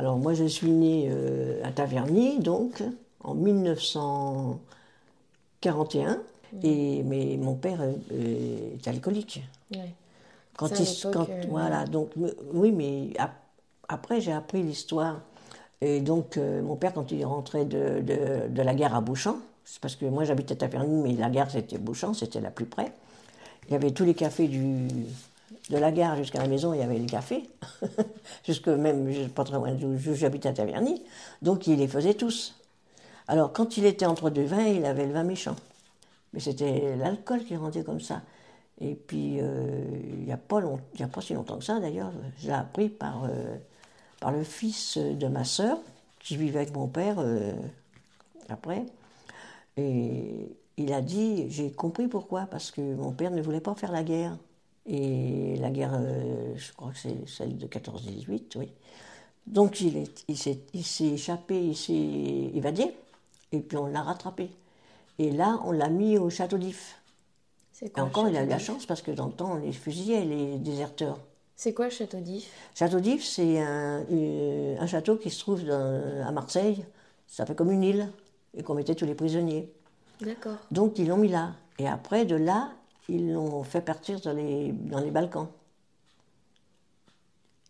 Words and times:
Alors 0.00 0.16
moi 0.16 0.32
je 0.34 0.44
suis 0.44 0.70
née 0.70 1.08
euh, 1.10 1.62
à 1.62 1.72
Taverny, 1.72 2.38
donc 2.40 2.82
en 3.22 3.34
1941, 3.34 4.60
et, 6.62 7.02
mais 7.04 7.36
mon 7.38 7.54
père 7.54 7.80
euh, 7.82 8.74
est 8.76 8.88
alcoolique. 8.88 9.42
Ouais. 9.74 9.94
Quand 10.56 10.80
il, 10.80 10.86
quand, 11.10 11.28
euh, 11.30 11.46
voilà, 11.48 11.86
donc 11.86 12.12
oui, 12.52 12.72
mais 12.72 13.12
ap- 13.18 13.42
après 13.88 14.20
j'ai 14.20 14.32
appris 14.32 14.62
l'histoire. 14.62 15.22
Et 15.82 16.00
donc 16.00 16.38
euh, 16.38 16.62
mon 16.62 16.76
père, 16.76 16.94
quand 16.94 17.12
il 17.12 17.24
rentré 17.24 17.64
de, 17.64 18.00
de, 18.02 18.48
de 18.48 18.62
la 18.62 18.74
guerre 18.74 18.94
à 18.96 19.02
Bouchamp, 19.02 19.38
c'est 19.64 19.80
parce 19.80 19.96
que 19.96 20.06
moi 20.06 20.24
j'habitais 20.24 20.54
à 20.54 20.56
Taverny, 20.56 21.02
mais 21.02 21.14
la 21.14 21.30
gare 21.30 21.50
c'était 21.50 21.78
Bouchamp, 21.78 22.14
c'était 22.14 22.40
la 22.40 22.50
plus 22.52 22.66
près. 22.66 22.92
Il 23.68 23.72
y 23.72 23.76
avait 23.76 23.92
tous 23.92 24.04
les 24.04 24.14
cafés 24.14 24.48
du, 24.48 24.88
de 25.70 25.76
la 25.76 25.92
gare 25.92 26.16
jusqu'à 26.16 26.40
la 26.40 26.48
maison, 26.48 26.72
il 26.74 26.80
y 26.80 26.82
avait 26.82 26.98
les 26.98 27.06
cafés, 27.06 27.48
jusque 28.46 28.68
même 28.68 29.28
pas 29.30 29.44
très 29.44 29.54
loin 29.54 29.72
d'où 29.72 29.96
j'habitais 30.14 30.48
à 30.48 30.52
Taverny. 30.52 31.02
Donc 31.42 31.66
il 31.66 31.78
les 31.78 31.88
faisait 31.88 32.14
tous. 32.14 32.56
Alors 33.28 33.52
quand 33.52 33.76
il 33.76 33.84
était 33.84 34.06
entre 34.06 34.30
deux 34.30 34.44
vins, 34.44 34.66
il 34.66 34.84
avait 34.84 35.06
le 35.06 35.12
vin 35.12 35.24
méchant. 35.24 35.56
Mais 36.32 36.40
c'était 36.40 36.96
l'alcool 36.96 37.44
qui 37.44 37.56
rendait 37.56 37.82
comme 37.82 38.00
ça. 38.00 38.22
Et 38.80 38.94
puis, 38.94 39.38
euh, 39.40 39.84
il 40.18 40.24
n'y 40.24 40.32
a, 40.32 40.38
pas 40.38 40.60
a 40.60 41.06
pas 41.06 41.20
si 41.20 41.34
longtemps 41.34 41.58
que 41.58 41.64
ça, 41.64 41.80
d'ailleurs, 41.80 42.12
je 42.38 42.46
l'ai 42.46 42.54
appris 42.54 42.88
par, 42.88 43.24
euh, 43.24 43.56
par 44.20 44.32
le 44.32 44.42
fils 44.42 44.96
de 44.96 45.26
ma 45.26 45.44
sœur, 45.44 45.78
qui 46.18 46.36
vivait 46.36 46.60
avec 46.60 46.74
mon 46.74 46.88
père 46.88 47.16
euh, 47.18 47.52
après. 48.48 48.86
Et 49.76 50.56
il 50.78 50.92
a 50.92 51.02
dit, 51.02 51.50
j'ai 51.50 51.70
compris 51.70 52.08
pourquoi, 52.08 52.46
parce 52.46 52.70
que 52.70 52.80
mon 52.80 53.12
père 53.12 53.30
ne 53.30 53.42
voulait 53.42 53.60
pas 53.60 53.74
faire 53.74 53.92
la 53.92 54.02
guerre. 54.02 54.36
Et 54.86 55.56
la 55.58 55.70
guerre, 55.70 55.92
euh, 55.94 56.54
je 56.56 56.72
crois 56.72 56.90
que 56.92 56.98
c'est 56.98 57.28
celle 57.28 57.58
de 57.58 57.66
14-18, 57.66 58.56
oui. 58.56 58.72
Donc 59.46 59.80
il 59.80 59.96
est- 59.96 60.24
il 60.28 60.36
s'est 60.36 60.60
il 60.74 61.12
échappé, 61.14 61.60
il 61.60 61.76
s'est 61.76 61.92
évadé, 62.56 62.94
et 63.52 63.60
puis 63.60 63.76
on 63.76 63.86
l'a 63.86 64.02
rattrapé. 64.02 64.50
Et 65.18 65.30
là, 65.30 65.60
on 65.64 65.72
l'a 65.72 65.88
mis 65.88 66.18
au 66.18 66.30
château 66.30 66.56
d'If. 66.58 67.00
Et 67.82 68.00
encore, 68.00 68.28
il 68.28 68.36
a 68.36 68.42
eu 68.44 68.46
la 68.46 68.58
chance 68.58 68.84
parce 68.86 69.00
que 69.02 69.10
dans 69.10 69.26
le 69.26 69.32
temps, 69.32 69.52
on 69.52 69.56
les 69.56 69.72
fusillait, 69.72 70.24
les 70.24 70.58
déserteurs. 70.58 71.18
C'est 71.56 71.72
quoi 71.74 71.88
Château 71.90 72.20
d'If? 72.20 72.50
Château 72.74 73.00
d'If, 73.00 73.24
c'est 73.24 73.60
un, 73.60 74.04
une- 74.08 74.76
un 74.78 74.86
château 74.86 75.16
qui 75.16 75.30
se 75.30 75.40
trouve 75.40 75.64
dans- 75.64 76.26
à 76.26 76.30
Marseille. 76.32 76.84
Ça 77.26 77.44
fait 77.46 77.54
comme 77.54 77.70
une 77.70 77.82
île, 77.84 78.08
et 78.54 78.62
qu'on 78.62 78.74
mettait 78.74 78.94
tous 78.94 79.06
les 79.06 79.14
prisonniers. 79.14 79.70
D'accord. 80.20 80.56
Donc, 80.70 80.98
ils 80.98 81.06
l'ont 81.08 81.16
mis 81.16 81.28
là. 81.28 81.52
Et 81.78 81.86
après, 81.88 82.24
de 82.26 82.34
là, 82.36 82.70
ils 83.10 83.32
l'ont 83.32 83.62
fait 83.64 83.80
partir 83.80 84.20
dans 84.20 84.32
les, 84.32 84.72
dans 84.72 85.00
les 85.00 85.10
Balkans. 85.10 85.48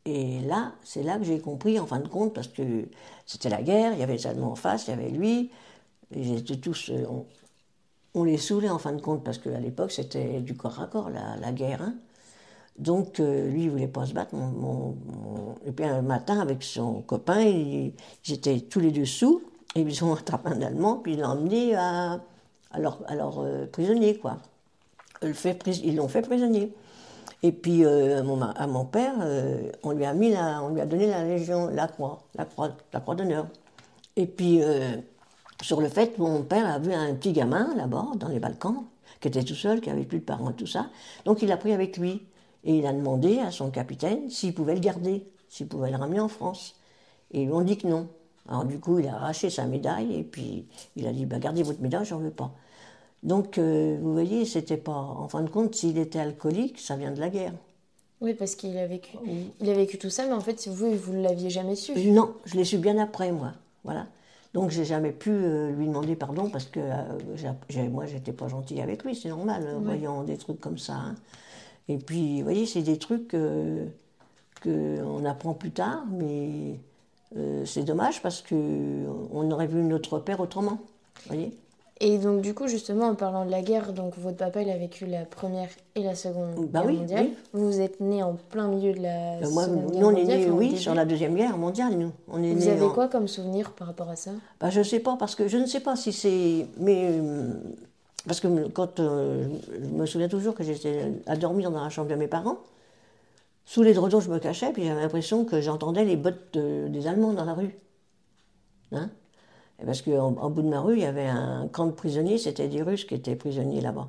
Et 0.06 0.40
là, 0.40 0.72
c'est 0.82 1.02
là 1.02 1.18
que 1.18 1.24
j'ai 1.24 1.40
compris, 1.40 1.78
en 1.78 1.86
fin 1.86 2.00
de 2.00 2.08
compte, 2.08 2.32
parce 2.34 2.48
que 2.48 2.88
c'était 3.26 3.50
la 3.50 3.62
guerre, 3.62 3.92
il 3.92 3.98
y 4.00 4.02
avait 4.02 4.14
les 4.14 4.26
Allemands 4.26 4.52
en 4.52 4.56
face, 4.56 4.86
il 4.86 4.90
y 4.90 4.92
avait 4.94 5.10
lui, 5.10 5.50
ils 6.14 6.38
étaient 6.38 6.56
tous. 6.56 6.90
euh, 6.90 7.04
on, 8.14 8.24
les 8.24 8.38
saoulait 8.38 8.70
en 8.70 8.78
fin 8.78 8.92
de 8.92 9.00
compte, 9.00 9.22
parce 9.24 9.38
qu'à 9.38 9.60
l'époque, 9.60 9.92
c'était 9.92 10.40
du 10.40 10.56
corps 10.56 10.80
à 10.80 10.86
corps, 10.86 11.10
la, 11.10 11.36
la 11.36 11.52
guerre. 11.52 11.82
hein. 11.82 11.94
Donc, 12.78 13.20
euh, 13.20 13.50
lui, 13.50 13.64
il 13.64 13.70
voulait 13.70 13.88
pas 13.88 14.06
se 14.06 14.14
battre. 14.14 14.34
Et 15.66 15.72
puis, 15.72 15.84
un 15.84 16.02
matin, 16.02 16.40
avec 16.40 16.62
son 16.62 17.02
copain, 17.02 17.42
ils, 17.42 17.92
étaient 18.28 18.60
tous 18.60 18.80
les 18.80 18.90
deux 18.90 19.04
sous, 19.04 19.42
et 19.74 19.82
ils 19.82 20.04
ont 20.04 20.14
attrapé 20.14 20.48
un 20.50 20.62
Allemand, 20.62 20.96
puis 20.96 21.12
ils 21.14 21.20
l'ont 21.20 21.28
emmené 21.28 21.74
à, 21.76 22.20
à 22.70 22.80
leur, 22.80 23.02
euh, 23.40 23.66
prisonnier, 23.66 24.18
quoi. 24.18 24.38
Ils 25.22 25.96
l'ont 25.96 26.08
fait 26.08 26.22
prisonnier. 26.22 26.72
Et 27.42 27.52
puis, 27.52 27.84
euh, 27.84 28.20
à, 28.20 28.22
mon, 28.22 28.36
ma- 28.36 28.50
à 28.50 28.66
mon 28.66 28.84
père, 28.84 29.14
euh, 29.20 29.70
on, 29.82 29.92
lui 29.92 30.04
a 30.04 30.12
mis 30.14 30.30
la, 30.30 30.62
on 30.62 30.70
lui 30.74 30.80
a 30.80 30.86
donné 30.86 31.06
la 31.06 31.24
Légion, 31.24 31.68
la 31.68 31.88
croix, 31.88 32.22
la 32.34 32.44
croix, 32.44 32.70
la 32.92 33.00
croix 33.00 33.14
d'honneur. 33.14 33.46
Et 34.16 34.26
puis, 34.26 34.62
euh, 34.62 34.96
sur 35.62 35.80
le 35.80 35.88
fait, 35.88 36.18
mon 36.18 36.42
père 36.42 36.66
a 36.66 36.78
vu 36.78 36.92
un 36.92 37.14
petit 37.14 37.32
gamin 37.32 37.74
là-bas, 37.76 38.08
dans 38.16 38.28
les 38.28 38.40
Balkans, 38.40 38.84
qui 39.20 39.28
était 39.28 39.42
tout 39.42 39.54
seul, 39.54 39.80
qui 39.80 39.90
avait 39.90 40.04
plus 40.04 40.18
de 40.18 40.24
parents, 40.24 40.52
tout 40.52 40.66
ça. 40.66 40.90
Donc, 41.24 41.42
il 41.42 41.48
l'a 41.48 41.56
pris 41.56 41.72
avec 41.72 41.96
lui. 41.96 42.26
Et 42.62 42.76
il 42.78 42.86
a 42.86 42.92
demandé 42.92 43.38
à 43.38 43.50
son 43.50 43.70
capitaine 43.70 44.28
s'il 44.28 44.54
pouvait 44.54 44.74
le 44.74 44.80
garder, 44.80 45.26
s'il 45.48 45.66
pouvait 45.66 45.90
le 45.90 45.96
ramener 45.96 46.20
en 46.20 46.28
France. 46.28 46.74
Et 47.32 47.42
ils 47.42 47.46
lui 47.46 47.54
ont 47.54 47.62
dit 47.62 47.78
que 47.78 47.86
non. 47.86 48.08
Alors, 48.48 48.64
du 48.66 48.78
coup, 48.78 48.98
il 48.98 49.08
a 49.08 49.14
arraché 49.14 49.48
sa 49.48 49.64
médaille 49.64 50.14
et 50.14 50.24
puis 50.24 50.66
il 50.96 51.06
a 51.06 51.12
dit 51.12 51.24
bah, 51.24 51.38
Gardez 51.38 51.62
votre 51.62 51.80
médaille, 51.80 52.04
j'en 52.04 52.18
veux 52.18 52.30
pas. 52.30 52.52
Donc, 53.22 53.58
euh, 53.58 53.98
vous 54.00 54.12
voyez, 54.12 54.44
c'était 54.44 54.76
pas. 54.78 54.92
En 54.92 55.28
fin 55.28 55.42
de 55.42 55.50
compte, 55.50 55.74
s'il 55.74 55.98
était 55.98 56.18
alcoolique, 56.18 56.78
ça 56.78 56.96
vient 56.96 57.10
de 57.12 57.20
la 57.20 57.28
guerre. 57.28 57.52
Oui, 58.20 58.34
parce 58.34 58.54
qu'il 58.54 58.76
a 58.78 58.86
vécu. 58.86 59.16
Il 59.60 59.70
a 59.70 59.74
vécu 59.74 59.98
tout 59.98 60.10
ça, 60.10 60.26
mais 60.26 60.32
en 60.32 60.40
fait, 60.40 60.68
vous, 60.68 60.92
vous 60.94 61.12
ne 61.12 61.22
l'aviez 61.22 61.50
jamais 61.50 61.74
su. 61.74 61.92
Non, 62.10 62.34
je 62.44 62.56
l'ai 62.56 62.64
su 62.64 62.78
bien 62.78 62.98
après, 62.98 63.32
moi. 63.32 63.52
Voilà. 63.84 64.06
Donc, 64.52 64.70
j'ai 64.70 64.84
jamais 64.84 65.12
pu 65.12 65.30
euh, 65.30 65.70
lui 65.70 65.86
demander 65.86 66.16
pardon 66.16 66.50
parce 66.50 66.64
que 66.64 66.80
euh, 66.80 67.88
moi, 67.88 68.06
j'étais 68.06 68.32
pas 68.32 68.48
gentille 68.48 68.80
avec 68.80 69.04
lui, 69.04 69.14
c'est 69.14 69.28
normal, 69.28 69.62
euh, 69.64 69.78
voyant 69.78 70.22
des 70.24 70.36
trucs 70.36 70.60
comme 70.60 70.76
ça. 70.78 70.94
hein. 70.94 71.14
Et 71.88 71.98
puis, 71.98 72.38
vous 72.38 72.44
voyez, 72.44 72.66
c'est 72.66 72.82
des 72.82 72.98
trucs 72.98 73.32
euh, 73.34 73.86
qu'on 74.62 75.24
apprend 75.24 75.54
plus 75.54 75.70
tard, 75.70 76.04
mais 76.10 76.80
euh, 77.36 77.64
c'est 77.64 77.84
dommage 77.84 78.22
parce 78.22 78.42
qu'on 78.42 79.50
aurait 79.50 79.66
vu 79.66 79.82
notre 79.82 80.18
père 80.18 80.40
autrement. 80.40 80.78
Vous 81.26 81.28
voyez 81.34 81.56
Et 82.02 82.16
donc, 82.16 82.40
du 82.40 82.54
coup, 82.54 82.66
justement, 82.66 83.08
en 83.08 83.14
parlant 83.14 83.44
de 83.44 83.50
la 83.50 83.60
guerre, 83.60 83.92
donc 83.92 84.16
votre 84.16 84.38
papa, 84.38 84.62
il 84.62 84.70
a 84.70 84.76
vécu 84.78 85.04
la 85.04 85.26
première 85.26 85.68
et 85.94 86.02
la 86.02 86.14
seconde 86.14 86.54
Bah 86.70 86.80
guerre 86.80 86.86
oui, 86.88 86.96
mondiale. 86.96 87.26
oui. 87.26 87.36
Vous 87.52 87.80
êtes 87.80 88.00
né 88.00 88.22
en 88.22 88.36
plein 88.36 88.68
milieu 88.68 88.94
de 88.94 89.02
la 89.02 89.40
Moi, 89.50 89.64
seconde 89.64 89.94
nous, 89.94 90.06
on 90.06 90.16
est 90.16 90.20
mondiale. 90.22 90.50
au 90.50 90.54
oui, 90.54 90.78
sur 90.78 90.94
la 90.94 91.04
Deuxième 91.04 91.34
Guerre 91.34 91.58
mondiale, 91.58 91.92
nous. 91.98 92.10
On 92.28 92.42
est 92.42 92.54
Vous 92.54 92.68
avez 92.68 92.86
en- 92.86 92.90
quoi 92.90 93.08
comme 93.08 93.28
souvenir 93.28 93.72
par 93.72 93.86
rapport 93.88 94.08
à 94.08 94.16
ça? 94.16 94.30
Bah, 94.60 94.70
je 94.70 94.78
ne 94.78 94.84
sais 94.84 95.00
pas, 95.00 95.16
parce 95.18 95.34
que 95.34 95.46
je 95.46 95.58
ne 95.58 95.66
sais 95.66 95.80
pas 95.80 95.94
si 95.96 96.12
c'est. 96.12 96.66
Mais. 96.78 97.08
euh, 97.10 97.52
Parce 98.26 98.40
que 98.40 98.68
quand. 98.68 98.98
euh, 99.00 99.46
je 99.70 99.88
me 99.88 100.06
souviens 100.06 100.28
toujours 100.28 100.54
que 100.54 100.62
j'étais 100.64 101.02
à 101.26 101.36
dormir 101.36 101.70
dans 101.70 101.82
la 101.82 101.90
chambre 101.90 102.08
de 102.08 102.14
mes 102.14 102.28
parents. 102.28 102.56
Sous 103.66 103.82
les 103.82 103.92
drapeaux, 103.94 104.20
je 104.20 104.30
me 104.30 104.38
cachais, 104.38 104.72
puis 104.72 104.84
j'avais 104.86 105.00
l'impression 105.02 105.44
que 105.44 105.60
j'entendais 105.60 106.04
les 106.04 106.16
bottes 106.16 106.54
de- 106.54 106.88
des 106.88 107.06
Allemands 107.06 107.32
dans 107.34 107.44
la 107.44 107.52
rue. 107.54 107.76
Hein? 108.92 109.10
Parce 109.84 110.02
qu'en 110.02 110.34
en 110.36 110.50
bout 110.50 110.62
de 110.62 110.68
ma 110.68 110.80
rue, 110.80 110.96
il 110.96 111.02
y 111.02 111.06
avait 111.06 111.26
un 111.26 111.68
camp 111.72 111.86
de 111.86 111.92
prisonniers, 111.92 112.38
c'était 112.38 112.68
des 112.68 112.82
Russes 112.82 113.04
qui 113.04 113.14
étaient 113.14 113.36
prisonniers 113.36 113.80
là-bas. 113.80 114.08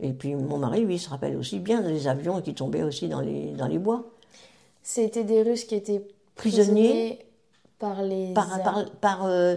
Et 0.00 0.12
puis 0.12 0.34
mon 0.34 0.58
mari, 0.58 0.84
lui, 0.84 0.96
il 0.96 0.98
se 0.98 1.08
rappelle 1.10 1.36
aussi 1.36 1.58
bien 1.58 1.80
des 1.82 2.08
avions 2.08 2.40
qui 2.42 2.54
tombaient 2.54 2.82
aussi 2.82 3.08
dans 3.08 3.20
les, 3.20 3.52
dans 3.52 3.66
les 3.66 3.78
bois. 3.78 4.04
C'était 4.82 5.24
des 5.24 5.42
Russes 5.42 5.64
qui 5.64 5.74
étaient 5.74 6.02
Prisonniers. 6.34 6.82
prisonniers 6.82 7.18
par 7.78 8.02
les. 8.02 8.32
Par, 8.34 8.52
Ar- 8.52 8.62
par, 8.62 8.90
par, 9.00 9.24
euh, 9.26 9.56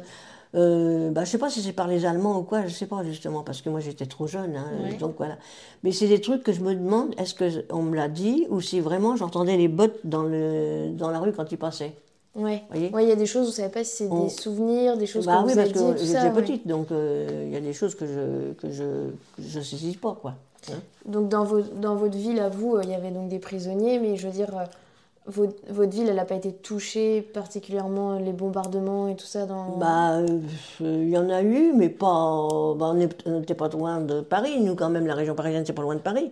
euh, 0.56 1.12
bah, 1.12 1.26
je 1.26 1.30
sais 1.30 1.38
pas 1.38 1.50
si 1.50 1.62
c'est 1.62 1.74
par 1.74 1.88
les 1.88 2.06
Allemands 2.06 2.40
ou 2.40 2.44
quoi, 2.44 2.66
je 2.66 2.74
sais 2.74 2.88
pas 2.88 3.04
justement, 3.04 3.44
parce 3.44 3.62
que 3.62 3.70
moi 3.70 3.80
j'étais 3.82 4.08
trop 4.08 4.28
jeune, 4.28 4.56
hein, 4.56 4.66
Ouais. 4.84 4.96
donc 4.98 5.16
voilà. 5.18 5.38
Mais 5.84 5.92
c'est 5.92 6.08
des 6.08 6.22
trucs 6.22 6.42
que 6.44 6.52
je 6.54 6.62
me 6.62 6.74
demande, 6.74 7.14
est-ce 7.20 7.34
que 7.36 7.66
on 7.72 7.84
me 7.84 7.96
l'a 7.96 8.08
dit 8.08 8.48
ou 8.50 8.60
si 8.60 8.80
vraiment 8.80 9.16
j'entendais 9.16 9.58
les 9.58 9.68
bottes 9.68 10.00
dans, 10.06 10.24
le, 10.24 10.90
dans 10.92 11.12
la 11.12 11.20
rue 11.20 11.34
quand 11.34 11.52
ils 11.52 11.58
passaient? 11.58 11.94
Ouais. 12.36 12.64
il 12.76 13.08
y 13.08 13.12
a 13.12 13.16
des 13.16 13.26
choses, 13.26 13.48
vous 13.48 13.54
savez 13.54 13.70
pas 13.70 13.84
si 13.84 13.98
c'est 13.98 14.08
On- 14.10 14.24
des 14.24 14.30
souvenirs, 14.30 14.98
des 14.98 15.08
choses 15.08 15.26
Bah 15.26 15.38
que 15.42 15.48
oui, 15.48 15.54
vous 15.54 15.56
parce 15.56 15.60
avez 15.60 15.70
et 15.70 15.94
que 15.96 16.00
j'étais 16.06 16.32
petite, 16.32 16.68
donc 16.68 16.92
euh, 16.92 17.44
il 17.48 17.52
y 17.52 17.58
a 17.58 17.60
des 17.62 17.74
choses 17.74 17.96
que 17.96 18.06
je 18.06 18.54
que 18.54 18.70
je 18.72 18.84
que 19.36 19.42
je 19.42 19.60
saisis 19.60 19.98
pas 19.98 20.16
quoi. 20.22 20.36
hein. 20.72 20.76
Donc 21.06 21.28
dans, 21.30 21.44
vos, 21.44 21.62
dans 21.62 21.96
votre 21.96 22.16
ville, 22.18 22.40
à 22.40 22.50
vous, 22.50 22.76
euh, 22.76 22.82
il 22.84 22.90
y 22.92 22.94
avait 22.94 23.12
donc 23.12 23.30
des 23.30 23.40
prisonniers, 23.40 24.00
mais 24.00 24.16
je 24.16 24.28
veux 24.28 24.34
dire, 24.34 24.56
euh, 24.58 24.64
votre, 25.26 25.56
votre 25.70 25.92
ville, 25.92 26.08
elle 26.08 26.16
n'a 26.16 26.26
pas 26.26 26.36
été 26.36 26.52
touchée 26.54 27.22
particulièrement 27.22 28.20
les 28.20 28.32
bombardements 28.34 29.08
et 29.08 29.16
tout 29.16 29.26
ça 29.26 29.46
dans... 29.46 29.78
Bah, 29.78 30.18
euh, 30.20 30.28
il 30.82 31.10
y 31.10 31.18
en 31.18 31.30
a 31.30 31.42
eu, 31.42 31.74
mais 31.74 31.90
pas. 31.90 32.06
bah, 32.78 32.94
on 32.94 33.40
n'était 33.40 33.54
pas 33.56 33.70
loin 33.70 34.02
de 34.02 34.22
Paris, 34.22 34.60
nous 34.62 34.76
quand 34.76 34.90
même, 34.90 35.08
la 35.08 35.16
région 35.16 35.36
parisienne, 35.36 35.64
c'est 35.66 35.74
pas 35.74 35.82
loin 35.82 35.96
de 35.96 36.00
Paris. 36.02 36.32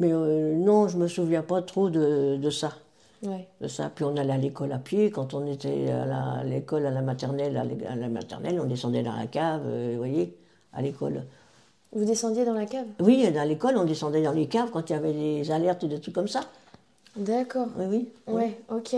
Mais 0.00 0.12
euh, 0.12 0.54
non, 0.54 0.88
je 0.88 0.96
me 0.98 1.08
souviens 1.08 1.42
pas 1.42 1.62
trop 1.62 1.88
de, 1.88 2.36
de 2.36 2.50
ça. 2.50 2.72
Ouais. 3.26 3.48
de 3.60 3.68
ça. 3.68 3.90
Puis 3.94 4.04
on 4.04 4.16
allait 4.16 4.32
à 4.32 4.38
l'école 4.38 4.72
à 4.72 4.78
pied. 4.78 5.10
Quand 5.10 5.34
on 5.34 5.46
était 5.46 5.90
à 5.90 6.44
l'école, 6.44 6.86
à 6.86 6.90
la 6.90 7.02
maternelle, 7.02 7.56
à 7.56 7.96
la 7.96 8.08
maternelle, 8.08 8.60
on 8.60 8.66
descendait 8.66 9.02
dans 9.02 9.16
la 9.16 9.26
cave, 9.26 9.62
euh, 9.66 9.90
vous 9.92 9.98
voyez, 9.98 10.36
à 10.72 10.82
l'école. 10.82 11.24
Vous 11.92 12.04
descendiez 12.04 12.44
dans 12.44 12.54
la 12.54 12.66
cave? 12.66 12.86
Oui, 13.00 13.26
à 13.26 13.44
l'école, 13.44 13.76
on 13.76 13.84
descendait 13.84 14.22
dans 14.22 14.32
les 14.32 14.46
caves 14.46 14.70
quand 14.70 14.90
il 14.90 14.92
y 14.92 14.96
avait 14.96 15.12
des 15.12 15.50
alertes 15.50 15.82
et 15.84 15.88
des 15.88 16.00
trucs 16.00 16.14
comme 16.14 16.28
ça. 16.28 16.40
D'accord. 17.16 17.68
Oui, 17.78 17.86
oui. 17.88 18.34
Ouais, 18.34 18.60
ok. 18.70 18.94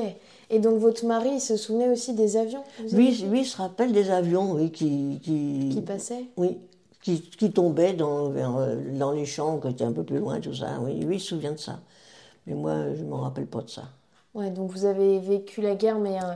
Et 0.50 0.58
donc 0.58 0.78
votre 0.80 1.06
mari, 1.06 1.30
il 1.34 1.40
se 1.40 1.56
souvenait 1.56 1.88
aussi 1.88 2.14
des 2.14 2.36
avions 2.36 2.64
avez 2.80 2.90
Lui, 2.90 3.40
il 3.40 3.46
se 3.46 3.56
rappelle 3.56 3.92
des 3.92 4.10
avions, 4.10 4.52
oui, 4.52 4.72
qui... 4.72 5.20
Qui, 5.22 5.68
qui 5.72 5.80
passaient? 5.82 6.24
Oui, 6.36 6.58
qui, 7.00 7.20
qui 7.20 7.52
tombaient 7.52 7.92
dans, 7.92 8.32
euh, 8.32 8.76
dans 8.98 9.12
les 9.12 9.26
champs, 9.26 9.58
qui 9.58 9.68
étaient 9.68 9.84
un 9.84 9.92
peu 9.92 10.02
plus 10.02 10.18
loin, 10.18 10.40
tout 10.40 10.54
ça. 10.54 10.80
Oui, 10.82 10.94
lui, 10.94 11.16
il 11.16 11.20
se 11.20 11.28
souvient 11.28 11.52
de 11.52 11.58
ça. 11.58 11.78
Mais 12.46 12.54
moi, 12.54 12.74
je 12.96 13.04
ne 13.04 13.08
me 13.08 13.14
rappelle 13.14 13.46
pas 13.46 13.60
de 13.62 13.70
ça. 13.70 13.84
Ouais, 14.34 14.50
donc 14.50 14.70
vous 14.70 14.84
avez 14.84 15.18
vécu 15.18 15.60
la 15.60 15.74
guerre, 15.74 15.98
mais 15.98 16.16
euh, 16.16 16.34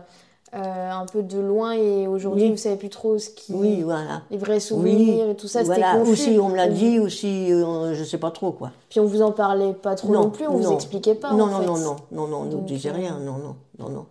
euh, 0.55 0.91
un 0.91 1.07
peu 1.07 1.23
de 1.23 1.39
loin, 1.39 1.73
et 1.73 2.07
aujourd'hui, 2.07 2.45
Oui. 2.45 2.51
vous 2.51 2.57
savez 2.57 2.77
plus 2.77 2.89
trop 2.89 3.19
ce 3.19 3.31
qui... 3.31 3.53
Oui, 3.55 3.83
voilà. 3.83 4.23
Les 4.31 4.37
vrais 4.37 4.61
souvenirs 4.61 5.31
et 5.31 5.35
tout 5.37 5.47
ça, 5.49 5.61
c'était 5.61 5.77
voilà. 5.81 5.99
confus. 5.99 6.11
Ou 6.11 6.17
si 6.17 6.39
on 6.41 6.49
me 6.49 6.57
l'a 6.57 6.69
dit, 6.69 6.99
ou 6.99 7.09
si 7.09 7.53
euh, 7.53 7.95
je 7.95 8.05
sais 8.05 8.19
pas 8.19 8.31
trop, 8.31 8.53
quoi. 8.53 8.71
Puis 8.91 9.01
on 9.01 9.05
vous 9.07 9.23
en 9.23 9.33
parlait 9.33 9.73
pas 9.73 9.95
trop 9.95 10.13
non, 10.13 10.31
plus, 10.31 10.47
on 10.47 10.57
vous 10.57 10.65
non. 10.65 10.75
expliquait 10.75 11.15
pas 11.15 11.33
Non, 11.33 11.45
en 11.45 11.47
non, 11.49 11.61
fait. 11.61 11.67
non, 11.67 11.79
non, 11.79 11.97
non, 12.13 12.27
non, 12.29 12.37
on 12.39 12.45
ne 12.47 12.51
nous 12.53 12.61
disait 12.63 12.91
euh, 12.91 12.93
rien, 12.95 13.19
non, 13.19 13.39
non, 13.39 13.57
non, 13.79 13.89
non. 13.89 14.07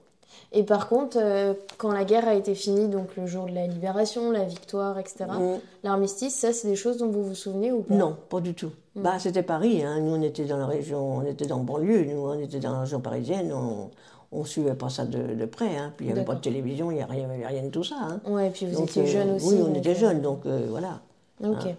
Et 0.52 0.64
par 0.64 0.90
contre, 0.90 1.18
euh, 1.20 1.54
quand 1.78 1.92
la 1.92 2.04
guerre 2.04 2.28
a 2.28 2.34
été 2.36 2.56
finie, 2.56 2.88
donc 2.90 3.16
le 3.16 3.26
jour 3.26 3.46
de 3.46 3.54
la 3.54 3.68
libération, 3.68 4.32
la 4.32 4.44
victoire, 4.44 5.00
etc., 5.00 5.26
Mm. 5.30 5.60
l'armistice, 5.84 6.36
ça, 6.36 6.52
c'est 6.54 6.68
des 6.68 6.76
choses 6.76 6.98
dont 6.98 7.10
vous 7.10 7.24
vous 7.24 7.36
souvenez 7.36 7.72
ou 7.72 7.82
pas? 7.84 7.94
Non, 7.94 8.18
pas 8.30 8.42
du 8.42 8.54
tout. 8.54 8.72
Bah, 8.96 9.18
c'était 9.20 9.44
Paris. 9.44 9.84
Hein. 9.84 10.00
Nous, 10.02 10.14
on 10.16 10.22
était 10.22 10.44
dans 10.46 10.58
la 10.58 10.66
région, 10.66 11.18
on 11.18 11.26
était 11.26 11.46
dans 11.46 11.60
le 11.60 11.64
banlieue. 11.64 12.04
Nous, 12.06 12.20
on 12.20 12.38
était 12.40 12.60
dans 12.60 12.74
la 12.74 12.80
région 12.82 13.00
parisienne. 13.00 13.54
On, 13.54 13.90
on 14.34 14.44
suivait 14.46 14.76
pas 14.76 14.90
ça 14.90 15.06
de, 15.06 15.36
de 15.36 15.46
près. 15.46 15.78
Hein. 15.78 15.94
Puis 15.96 16.06
il 16.06 16.12
n'y 16.12 16.18
avait 16.18 16.26
pas 16.26 16.36
de 16.36 16.42
télévision, 16.42 16.92
il 16.92 16.96
n'y 16.96 17.02
avait 17.02 17.14
rien, 17.14 17.28
rien 17.48 17.64
de 17.64 17.70
tout 17.70 17.84
ça. 17.86 17.96
Hein. 18.02 18.20
Ouais, 18.26 18.48
et 18.48 18.50
puis 18.50 18.66
vous 18.66 18.76
Donc, 18.80 18.90
étiez 18.90 19.04
euh, 19.04 19.06
jeune 19.08 19.32
aussi. 19.36 19.48
Oui, 19.48 19.56
on 19.62 19.68
donc, 19.68 19.78
était 19.78 19.92
euh, 19.92 19.96
jeunes, 19.96 20.22
donc 20.22 20.46
euh, 20.46 20.66
voilà. 20.70 21.00
Ok. 21.44 21.74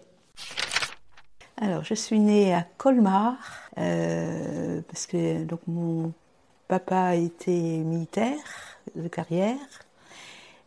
Alors, 1.61 1.85
je 1.85 1.95
suis 1.95 2.19
née 2.19 2.53
à 2.55 2.67
Colmar, 2.79 3.35
euh, 3.79 4.81
parce 4.89 5.07
que 5.07 5.45
donc, 5.45 5.61
mon 5.67 6.13
papa 6.69 7.17
était 7.17 7.51
militaire 7.51 8.39
de 8.95 9.09
carrière. 9.09 9.59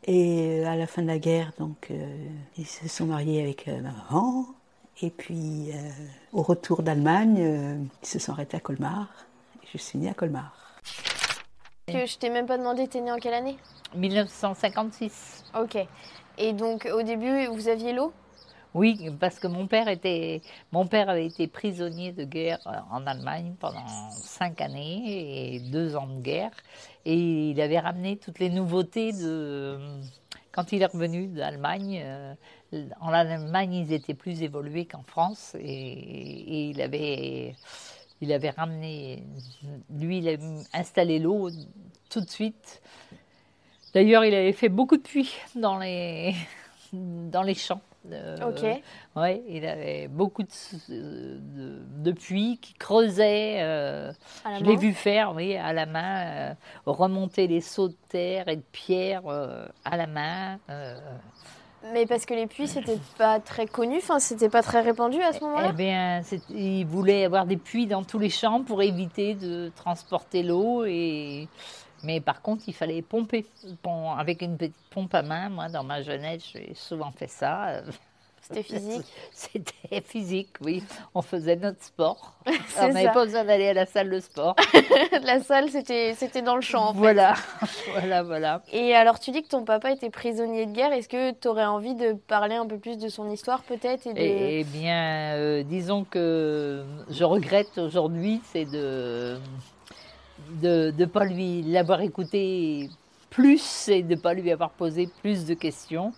Et 0.07 0.61
euh, 0.63 0.67
à 0.67 0.75
la 0.75 0.85
fin 0.85 1.01
de 1.01 1.07
la 1.07 1.17
guerre, 1.17 1.51
donc, 1.57 1.87
euh, 1.89 2.27
ils 2.57 2.67
se 2.67 2.87
sont 2.87 3.07
mariés 3.07 3.41
avec 3.41 3.67
euh, 3.67 3.81
ma 3.81 3.91
maman. 3.91 4.45
Et 5.01 5.09
puis, 5.09 5.71
euh, 5.73 5.89
au 6.31 6.41
retour 6.43 6.83
d'Allemagne, 6.83 7.37
euh, 7.39 7.77
ils 8.03 8.07
se 8.07 8.19
sont 8.19 8.31
arrêtés 8.33 8.57
à 8.57 8.59
Colmar. 8.59 9.07
Et 9.63 9.67
je 9.73 9.77
suis 9.77 9.97
née 9.97 10.09
à 10.09 10.13
Colmar. 10.13 10.79
Que 11.87 12.05
je 12.05 12.17
t'ai 12.17 12.29
même 12.29 12.45
pas 12.45 12.57
demandé, 12.57 12.87
t'es 12.87 13.01
né 13.01 13.11
en 13.11 13.17
quelle 13.17 13.33
année? 13.33 13.57
1956. 13.95 15.43
Ok. 15.59 15.77
Et 16.37 16.53
donc, 16.53 16.87
au 16.93 17.01
début, 17.01 17.47
vous 17.47 17.67
aviez 17.67 17.93
l'eau? 17.93 18.13
Oui, 18.75 19.09
parce 19.21 19.39
que 19.39 19.47
mon 19.47 19.67
père 19.67 19.87
était, 19.87 20.41
mon 20.73 20.85
père 20.85 21.09
avait 21.09 21.25
été 21.25 21.47
prisonnier 21.47 22.11
de 22.11 22.25
guerre 22.25 22.59
euh, 22.67 22.71
en 22.91 23.07
Allemagne 23.07 23.55
pendant 23.57 23.87
cinq 24.11 24.59
années 24.59 25.55
et 25.55 25.59
deux 25.61 25.95
ans 25.95 26.07
de 26.07 26.21
guerre, 26.21 26.51
et 27.05 27.15
il 27.51 27.61
avait 27.61 27.79
ramené 27.79 28.17
toutes 28.17 28.39
les 28.39 28.49
nouveautés 28.49 29.13
de 29.13 29.79
quand 30.51 30.73
il 30.73 30.81
est 30.81 30.87
revenu 30.87 31.27
d'Allemagne. 31.27 32.01
euh, 32.03 32.33
En 32.99 33.13
Allemagne, 33.13 33.73
ils 33.73 33.93
étaient 33.93 34.13
plus 34.13 34.41
évolués 34.41 34.85
qu'en 34.85 35.03
France, 35.03 35.55
et, 35.57 36.69
il 36.71 36.81
avait, 36.81 37.55
il 38.19 38.33
avait 38.33 38.49
ramené, 38.49 39.23
lui, 39.89 40.17
il 40.17 40.27
a 40.27 40.35
installé 40.77 41.19
l'eau 41.19 41.49
tout 42.09 42.19
de 42.19 42.29
suite. 42.29 42.81
D'ailleurs, 43.93 44.25
il 44.25 44.35
avait 44.35 44.51
fait 44.51 44.67
beaucoup 44.67 44.97
de 44.97 45.01
puits 45.01 45.33
dans 45.55 45.77
les, 45.77 46.35
dans 46.91 47.41
les 47.43 47.55
champs. 47.55 47.81
Euh, 48.11 48.35
Ok. 48.49 48.81
Ouais, 49.15 49.43
il 49.47 49.65
avait 49.65 50.07
beaucoup 50.07 50.43
de, 50.43 50.49
de, 50.89 51.79
de 52.03 52.11
puits 52.11 52.59
qui 52.61 52.73
creusaient. 52.73 53.61
euh, 53.61 54.11
je 54.59 54.63
l'ai 54.63 54.75
vu 54.75 54.93
faire, 54.93 55.33
oui, 55.35 55.55
à 55.55 55.73
la 55.73 55.85
main, 55.85 56.25
euh, 56.25 56.53
remonter 56.85 57.47
les 57.47 57.61
sauts 57.61 57.87
de 57.89 57.95
terre 58.09 58.47
et 58.47 58.57
de 58.57 58.63
pierre 58.71 59.23
euh, 59.27 59.65
à 59.83 59.97
la 59.97 60.07
main. 60.07 60.57
euh. 60.69 60.95
Mais 61.93 62.07
parce 62.07 62.25
que 62.25 62.33
les 62.33 62.47
puits, 62.47 62.67
c'était 62.67 62.97
pas 63.17 63.39
très 63.39 63.67
connu, 63.67 63.97
enfin, 63.97 64.17
c'était 64.19 64.49
pas 64.49 64.63
très 64.63 64.81
répandu 64.81 65.21
à 65.21 65.33
ce 65.33 65.41
moment-là 65.41 65.67
Eh 65.69 65.73
bien, 65.73 66.21
c'est- 66.23 66.41
il 66.49 66.83
voulait 66.85 67.25
avoir 67.25 67.45
des 67.45 67.57
puits 67.57 67.85
dans 67.85 68.03
tous 68.03 68.17
les 68.17 68.31
champs 68.31 68.63
pour 68.63 68.81
éviter 68.81 69.35
de 69.35 69.71
transporter 69.75 70.41
l'eau. 70.41 70.83
Et... 70.85 71.47
Mais 72.05 72.21
par 72.21 72.41
contre, 72.41 72.63
il 72.67 72.73
fallait 72.73 73.01
pomper 73.01 73.45
Pom- 73.81 74.17
avec 74.17 74.41
une 74.41 74.57
petite 74.57 74.75
pompe 74.91 75.13
à 75.15 75.23
main. 75.23 75.49
Moi, 75.49 75.67
dans 75.69 75.83
ma 75.83 76.01
jeunesse, 76.01 76.43
j'ai 76.53 76.73
souvent 76.75 77.11
fait 77.11 77.27
ça. 77.27 77.81
C'était 78.47 78.61
physique? 78.61 79.05
C'était 79.31 80.01
physique, 80.01 80.49
oui. 80.61 80.83
On 81.15 81.23
faisait 81.23 81.55
notre 81.55 81.83
sport. 81.83 82.35
On 82.79 82.89
n'avait 82.89 83.05
pas 83.11 83.25
besoin 83.25 83.43
d'aller 83.43 83.69
à 83.69 83.73
la 83.73 83.87
salle 83.87 84.11
de 84.11 84.19
sport. 84.19 84.55
la 85.23 85.39
salle, 85.39 85.71
c'était 85.71 86.43
dans 86.43 86.55
le 86.55 86.61
champ. 86.61 86.89
en 86.89 86.93
fait. 86.93 86.99
voilà, 86.99 87.33
voilà, 87.93 88.21
voilà. 88.21 88.61
Et 88.71 88.93
alors, 88.93 89.19
tu 89.19 89.31
dis 89.31 89.41
que 89.41 89.47
ton 89.47 89.65
papa 89.65 89.91
était 89.91 90.11
prisonnier 90.11 90.67
de 90.67 90.73
guerre. 90.73 90.93
Est-ce 90.93 91.09
que 91.09 91.31
tu 91.31 91.47
aurais 91.47 91.65
envie 91.65 91.95
de 91.95 92.13
parler 92.13 92.53
un 92.53 92.67
peu 92.67 92.77
plus 92.77 92.99
de 92.99 93.09
son 93.09 93.31
histoire, 93.31 93.63
peut-être 93.63 94.05
de... 94.05 94.13
Eh, 94.15 94.59
eh 94.59 94.63
bien, 94.63 95.33
euh, 95.37 95.63
disons 95.63 96.03
que 96.03 96.85
je 97.09 97.23
regrette 97.23 97.79
aujourd'hui, 97.79 98.41
c'est 98.53 98.65
de 98.65 99.39
de 100.61 100.93
ne 100.97 101.05
pas 101.05 101.25
lui 101.25 101.61
l'avoir 101.63 102.01
écouté 102.01 102.89
plus 103.29 103.87
et 103.89 104.03
de 104.03 104.15
ne 104.15 104.19
pas 104.19 104.33
lui 104.33 104.51
avoir 104.51 104.71
posé 104.71 105.07
plus 105.21 105.45
de 105.45 105.53
questions. 105.53 106.13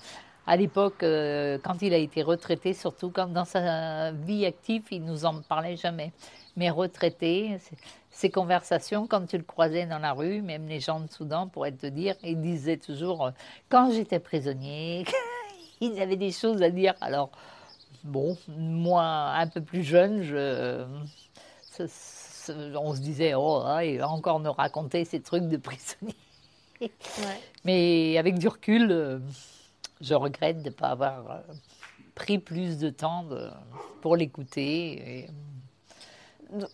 À 0.45 0.55
l'époque, 0.55 1.03
euh, 1.03 1.57
quand 1.61 1.81
il 1.81 1.93
a 1.93 1.97
été 1.97 2.21
retraité, 2.21 2.73
surtout 2.73 3.09
quand 3.09 3.27
dans 3.27 3.45
sa 3.45 4.11
vie 4.11 4.45
active, 4.45 4.83
il 4.91 5.03
nous 5.03 5.25
en 5.25 5.41
parlait 5.41 5.75
jamais. 5.75 6.13
Mais 6.55 6.69
retraité, 6.69 7.57
ces 8.09 8.29
conversations, 8.29 9.07
quand 9.07 9.25
tu 9.27 9.37
le 9.37 9.43
croisais 9.43 9.85
dans 9.85 9.99
la 9.99 10.13
rue, 10.13 10.41
même 10.41 10.67
les 10.67 10.79
gens 10.79 11.01
de 11.01 11.09
Soudan 11.09 11.47
pourraient 11.47 11.73
te 11.73 11.87
dire, 11.87 12.15
il 12.23 12.39
disait 12.39 12.77
toujours, 12.77 13.31
quand 13.69 13.91
j'étais 13.91 14.19
prisonnier, 14.19 15.05
il 15.81 16.01
avait 16.01 16.15
des 16.15 16.31
choses 16.31 16.61
à 16.63 16.69
dire. 16.69 16.93
Alors, 17.01 17.29
Bon, 18.07 18.37
moi, 18.47 19.03
un 19.35 19.47
peu 19.47 19.59
plus 19.59 19.83
jeune, 19.83 20.21
je, 20.21 20.85
on 22.49 22.93
se 22.95 22.99
disait, 23.01 23.33
oh, 23.35 23.61
ah, 23.65 23.83
il 23.85 23.99
va 23.99 24.09
encore 24.09 24.39
nous 24.39 24.51
raconter 24.51 25.05
ces 25.05 25.19
trucs 25.21 25.47
de 25.47 25.57
prisonnier. 25.57 26.15
Ouais. 26.81 26.89
Mais 27.65 28.17
avec 28.17 28.37
du 28.37 28.47
recul, 28.47 28.91
euh, 28.91 29.19
je 30.01 30.13
regrette 30.13 30.61
de 30.61 30.69
ne 30.69 30.73
pas 30.73 30.89
avoir 30.89 31.31
euh, 31.31 31.39
pris 32.15 32.37
plus 32.39 32.77
de 32.77 32.89
temps 32.89 33.23
de- 33.23 33.49
pour 34.01 34.15
l'écouter. 34.15 35.23
et- 35.23 35.29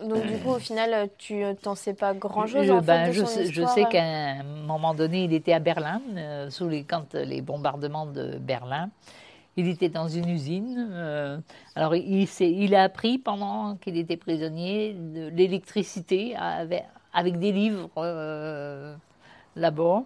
Donc, 0.04 0.26
du 0.28 0.38
coup, 0.40 0.50
au 0.52 0.60
final, 0.60 1.10
tu 1.18 1.44
t'en 1.62 1.74
sais 1.76 1.94
pas 1.94 2.14
grand-chose 2.14 2.70
en 2.70 2.82
ben, 2.82 3.06
fait, 3.06 3.08
de 3.08 3.14
je, 3.14 3.20
son 3.22 3.28
sais, 3.28 3.46
je 3.46 3.50
histoire, 3.52 3.74
sais 3.74 3.86
euh. 3.86 3.90
qu'à 3.90 4.04
un 4.04 4.44
moment 4.44 4.94
donné, 4.94 5.24
il 5.24 5.34
était 5.34 5.54
à 5.54 5.60
Berlin, 5.60 6.02
euh, 6.16 6.50
sous 6.52 6.68
les, 6.68 6.84
quand 6.84 7.16
euh, 7.16 7.24
les 7.24 7.42
bombardements 7.42 8.06
de 8.06 8.38
Berlin. 8.38 8.90
Il 9.56 9.68
était 9.68 9.90
dans 9.90 10.08
une 10.08 10.30
usine. 10.30 10.90
euh, 10.94 11.38
alors, 11.76 11.96
il, 11.96 12.76
a 12.76 12.84
appris 12.84 13.18
pendant 13.20 13.76
qu'il 13.76 13.98
était 13.98 14.18
prisonnier 14.18 14.94
de 14.94 15.28
l'électricité 15.28 16.36
avec, 16.36 16.84
avec 17.14 17.38
des 17.38 17.52
livres 17.52 17.90
euh, 17.98 18.96
là-bas. 19.56 20.04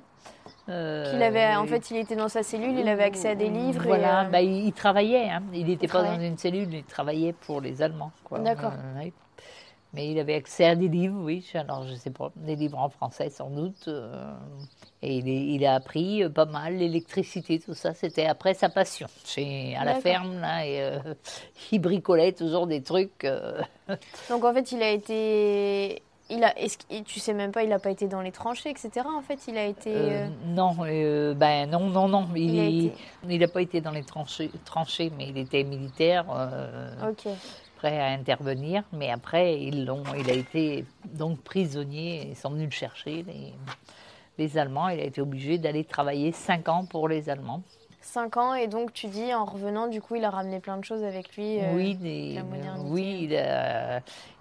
Euh, 0.70 1.22
avait, 1.22 1.56
en 1.56 1.66
fait, 1.66 1.92
il 1.92 1.98
était 1.98 2.18
dans 2.18 2.28
sa 2.28 2.44
cellule, 2.44 2.78
il 2.78 2.88
avait 2.90 3.04
accès 3.04 3.30
à 3.30 3.36
des 3.36 3.50
livres. 3.50 3.82
Voilà, 3.86 4.26
euh, 4.26 4.30
bah, 4.30 4.42
il, 4.42 4.68
il 4.68 4.74
travaillait. 4.74 5.30
hein. 5.30 5.42
Il 5.54 5.68
n'était 5.68 5.88
pas 5.88 6.04
dans 6.04 6.20
une 6.20 6.38
cellule, 6.38 6.74
il 6.74 6.84
travaillait 6.84 7.34
pour 7.34 7.62
les 7.62 7.82
Allemands. 7.82 8.12
D'accord. 8.44 8.74
Mais 9.94 10.12
il 10.12 10.20
avait 10.20 10.36
accès 10.36 10.66
à 10.66 10.76
des 10.76 10.90
livres, 10.90 11.20
oui. 11.22 11.50
Alors, 11.54 11.88
je 11.88 11.96
sais 11.96 12.10
pas, 12.12 12.32
des 12.36 12.56
livres 12.56 12.78
en 12.78 12.90
français 12.90 13.30
sans 13.30 13.50
doute. 13.50 13.88
euh, 13.88 14.34
et 15.02 15.18
il, 15.18 15.66
a 15.66 15.76
appris 15.76 16.24
euh, 16.24 16.30
pas 16.30 16.46
mal 16.46 16.76
l'électricité, 16.78 17.60
tout 17.60 17.74
ça. 17.74 17.94
C'était 17.94 18.26
après 18.26 18.54
sa 18.54 18.70
passion. 18.70 19.08
Chez, 19.26 19.76
à 19.76 19.86
la 19.86 19.96
ferme, 20.02 20.40
là, 20.42 20.66
et, 20.66 20.82
euh, 20.82 21.00
il 21.72 21.80
bricolait 21.80 22.34
toujours 22.34 22.68
des 22.68 22.82
trucs. 22.84 23.24
euh, 23.24 23.62
Donc 24.30 24.44
en 24.44 24.54
fait, 24.54 24.72
il 24.72 24.82
a 24.84 24.90
été. 24.92 26.02
Il 26.30 26.44
a, 26.44 26.54
tu 27.06 27.22
sais 27.22 27.34
même 27.34 27.54
pas, 27.54 27.64
il 27.64 27.72
a 27.72 27.80
pas 27.80 27.90
été 27.90 28.10
dans 28.10 28.20
les 28.20 28.34
tranchées, 28.34 28.70
etc. 28.70 29.08
En 29.18 29.22
fait, 29.22 29.48
il 29.48 29.58
a 29.58 29.66
été. 29.66 29.94
euh, 29.96 30.28
non, 30.48 30.76
euh, 30.82 31.34
ben 31.34 31.70
non, 31.70 31.90
non, 31.90 32.10
non. 32.10 32.28
Il 32.36 32.60
été- 32.60 33.38
n'a 33.40 33.48
pas 33.48 33.62
été 33.62 33.80
dans 33.80 33.92
les 33.92 34.04
tranchées, 34.04 34.52
tranchées, 34.66 35.10
mais 35.18 35.30
il 35.30 35.38
était 35.38 35.64
militaire. 35.64 36.26
euh, 36.30 37.10
Ok. 37.10 37.28
Prêt 37.78 38.00
à 38.00 38.08
intervenir, 38.08 38.84
mais 38.92 39.10
après, 39.12 39.62
ils 39.62 39.86
l'ont, 39.86 40.04
il 40.20 40.30
a 40.30 40.34
été 40.34 40.84
donc 41.14 41.40
prisonnier, 41.42 42.28
ils 42.32 42.36
sont 42.36 42.50
venus 42.50 42.66
le 42.70 42.72
chercher, 42.76 43.24
les, 43.28 43.54
les 44.38 44.58
Allemands, 44.58 44.90
il 44.90 45.00
a 45.00 45.04
été 45.04 45.22
obligé 45.22 45.58
d'aller 45.58 45.84
travailler 45.84 46.32
cinq 46.32 46.68
ans 46.70 46.86
pour 46.86 47.08
les 47.08 47.30
Allemands. 47.30 47.62
5 48.02 48.38
ans, 48.38 48.54
et 48.54 48.68
donc 48.68 48.94
tu 48.94 49.08
dis, 49.08 49.34
en 49.34 49.44
revenant, 49.44 49.88
du 49.88 50.02
coup, 50.02 50.16
il 50.16 50.24
a 50.24 50.30
ramené 50.30 50.60
plein 50.62 50.78
de 50.78 50.84
choses 50.86 51.04
avec 51.04 51.36
lui. 51.36 51.60
euh, 51.60 51.76
oui, 51.76 51.96
des- 51.96 52.36
la 52.36 52.44
modernité. 52.44 52.90
oui, 52.90 53.20
il 53.24 53.36
a, 53.36 54.00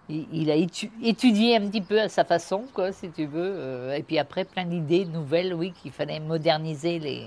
il, 0.09 0.27
il 0.33 0.51
a 0.53 0.57
étu- 0.57 0.91
étudié 1.03 1.57
un 1.57 1.67
petit 1.69 1.81
peu 1.81 2.01
à 2.01 2.09
sa 2.09 2.25
façon, 2.25 2.63
quoi, 2.73 2.93
si 2.93 3.11
tu 3.11 3.27
veux, 3.27 3.55
euh, 3.57 3.95
et 3.97 4.03
puis 4.05 4.19
après, 4.19 4.45
plein 4.45 4.65
d'idées 4.67 5.05
nouvelles, 5.05 5.53
oui, 5.53 5.73
qu'il 5.73 5.91
fallait 5.91 6.21
moderniser 6.21 6.99
les... 7.01 7.27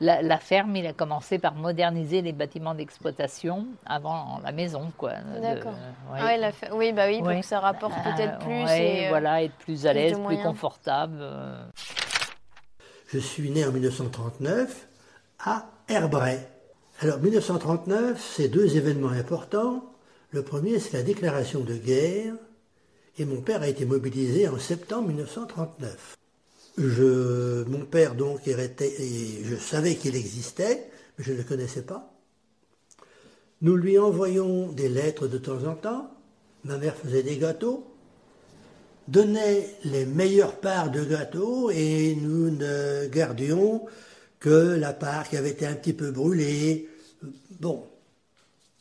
La, 0.00 0.22
la 0.22 0.38
ferme, 0.38 0.74
il 0.76 0.86
a 0.86 0.92
commencé 0.92 1.38
par 1.38 1.54
moderniser 1.54 2.20
les 2.20 2.32
bâtiments 2.32 2.74
d'exploitation 2.74 3.66
avant 3.86 4.40
la 4.42 4.50
maison, 4.52 4.90
quoi. 4.98 5.12
D'accord. 5.40 5.72
ouais. 6.12 6.18
Ah 6.20 6.26
ouais, 6.26 6.52
Oui, 6.72 6.92
bah 6.92 7.04
oui, 7.06 7.18
pour 7.18 7.28
Ouais. 7.28 7.40
que 7.40 7.46
ça 7.46 7.60
rapporte 7.60 7.94
peut-être 8.02 8.34
Euh, 8.42 8.44
plus. 8.44 8.64
ouais, 8.64 9.02
et, 9.02 9.06
euh, 9.06 9.08
voilà, 9.10 9.42
être 9.44 9.54
plus 9.54 9.86
à 9.86 9.90
plus 9.90 10.00
l'aise, 10.00 10.12
plus 10.14 10.20
moyens. 10.22 10.44
confortable. 10.46 11.18
euh. 11.20 11.64
Je 13.12 13.18
suis 13.18 13.50
né 13.50 13.64
en 13.64 13.70
1939 13.70 14.88
à 15.38 15.66
Herbray. 15.88 16.40
Alors 17.00 17.18
1939, 17.20 18.20
c'est 18.20 18.48
deux 18.48 18.76
événements 18.76 19.10
importants. 19.10 19.84
Le 20.30 20.42
premier, 20.42 20.80
c'est 20.80 20.96
la 20.96 21.02
déclaration 21.04 21.60
de 21.60 21.74
guerre. 21.74 22.34
Et 23.18 23.24
mon 23.24 23.40
père 23.40 23.62
a 23.62 23.68
été 23.68 23.84
mobilisé 23.84 24.48
en 24.48 24.58
septembre 24.58 25.06
1939. 25.08 26.16
Mon 26.76 27.86
père, 27.90 28.14
donc, 28.14 28.40
je 28.46 29.56
savais 29.56 29.94
qu'il 29.94 30.16
existait, 30.16 30.90
mais 31.16 31.24
je 31.24 31.32
ne 31.32 31.38
le 31.38 31.44
connaissais 31.44 31.82
pas. 31.82 32.12
Nous 33.62 33.76
lui 33.76 33.98
envoyons 33.98 34.72
des 34.72 34.88
lettres 34.88 35.28
de 35.28 35.38
temps 35.38 35.64
en 35.64 35.74
temps. 35.74 36.10
Ma 36.64 36.76
mère 36.76 36.96
faisait 36.96 37.22
des 37.22 37.38
gâteaux. 37.38 37.86
donnait 39.08 39.68
les 39.84 40.06
meilleures 40.06 40.60
parts 40.60 40.90
de 40.90 41.04
gâteau 41.04 41.70
et 41.70 42.16
nous 42.16 42.50
ne 42.50 43.06
gardions 43.08 43.84
que 44.40 44.76
la 44.76 44.92
part 44.92 45.28
qui 45.28 45.36
avait 45.36 45.50
été 45.50 45.66
un 45.66 45.74
petit 45.74 45.92
peu 45.92 46.10
brûlée. 46.10 46.88
Bon. 47.60 47.84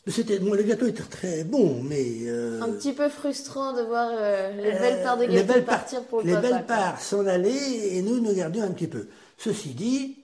C'était, 0.07 0.37
bon, 0.39 0.53
le 0.53 0.63
gâteau 0.63 0.85
était 0.87 1.01
très 1.03 1.45
bon, 1.45 1.81
mais... 1.81 2.03
euh, 2.23 2.61
Un 2.61 2.71
petit 2.73 2.91
peu 2.91 3.07
frustrant 3.07 3.71
de 3.71 3.83
voir 3.83 4.09
euh, 4.11 4.51
les 4.51 4.71
belles 4.73 5.01
parts 5.01 5.17
de 5.17 5.23
les 5.23 5.45
gâteau 5.45 5.61
partir 5.61 6.03
pour 6.05 6.19
le 6.19 6.25
Les 6.27 6.33
papa. 6.33 6.41
belles 6.41 6.65
quoi. 6.65 6.75
parts 6.75 7.01
s'en 7.01 7.25
allaient 7.25 7.95
et 7.95 8.01
nous 8.01 8.19
nous 8.19 8.33
gardions 8.35 8.63
un 8.63 8.71
petit 8.71 8.87
peu. 8.87 9.07
Ceci 9.37 9.69
dit, 9.69 10.17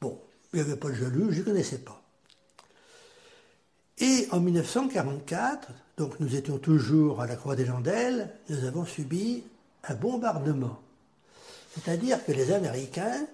bon, 0.00 0.20
il 0.52 0.60
n'y 0.60 0.66
avait 0.68 0.76
pas 0.76 0.90
de 0.90 0.94
jaloux, 0.94 1.32
je 1.32 1.40
ne 1.40 1.44
connaissais 1.44 1.78
pas. 1.78 2.00
Et 3.98 4.28
en 4.30 4.38
1944, 4.40 5.68
donc 5.96 6.20
nous 6.20 6.36
étions 6.36 6.58
toujours 6.58 7.20
à 7.20 7.26
la 7.26 7.34
Croix 7.34 7.56
des 7.56 7.64
Landelles, 7.64 8.28
nous 8.48 8.64
avons 8.64 8.84
subi 8.84 9.42
un 9.88 9.94
bombardement. 9.94 10.78
C'est-à-dire 11.74 12.24
que 12.24 12.32
les 12.32 12.52
Américains 12.52 13.26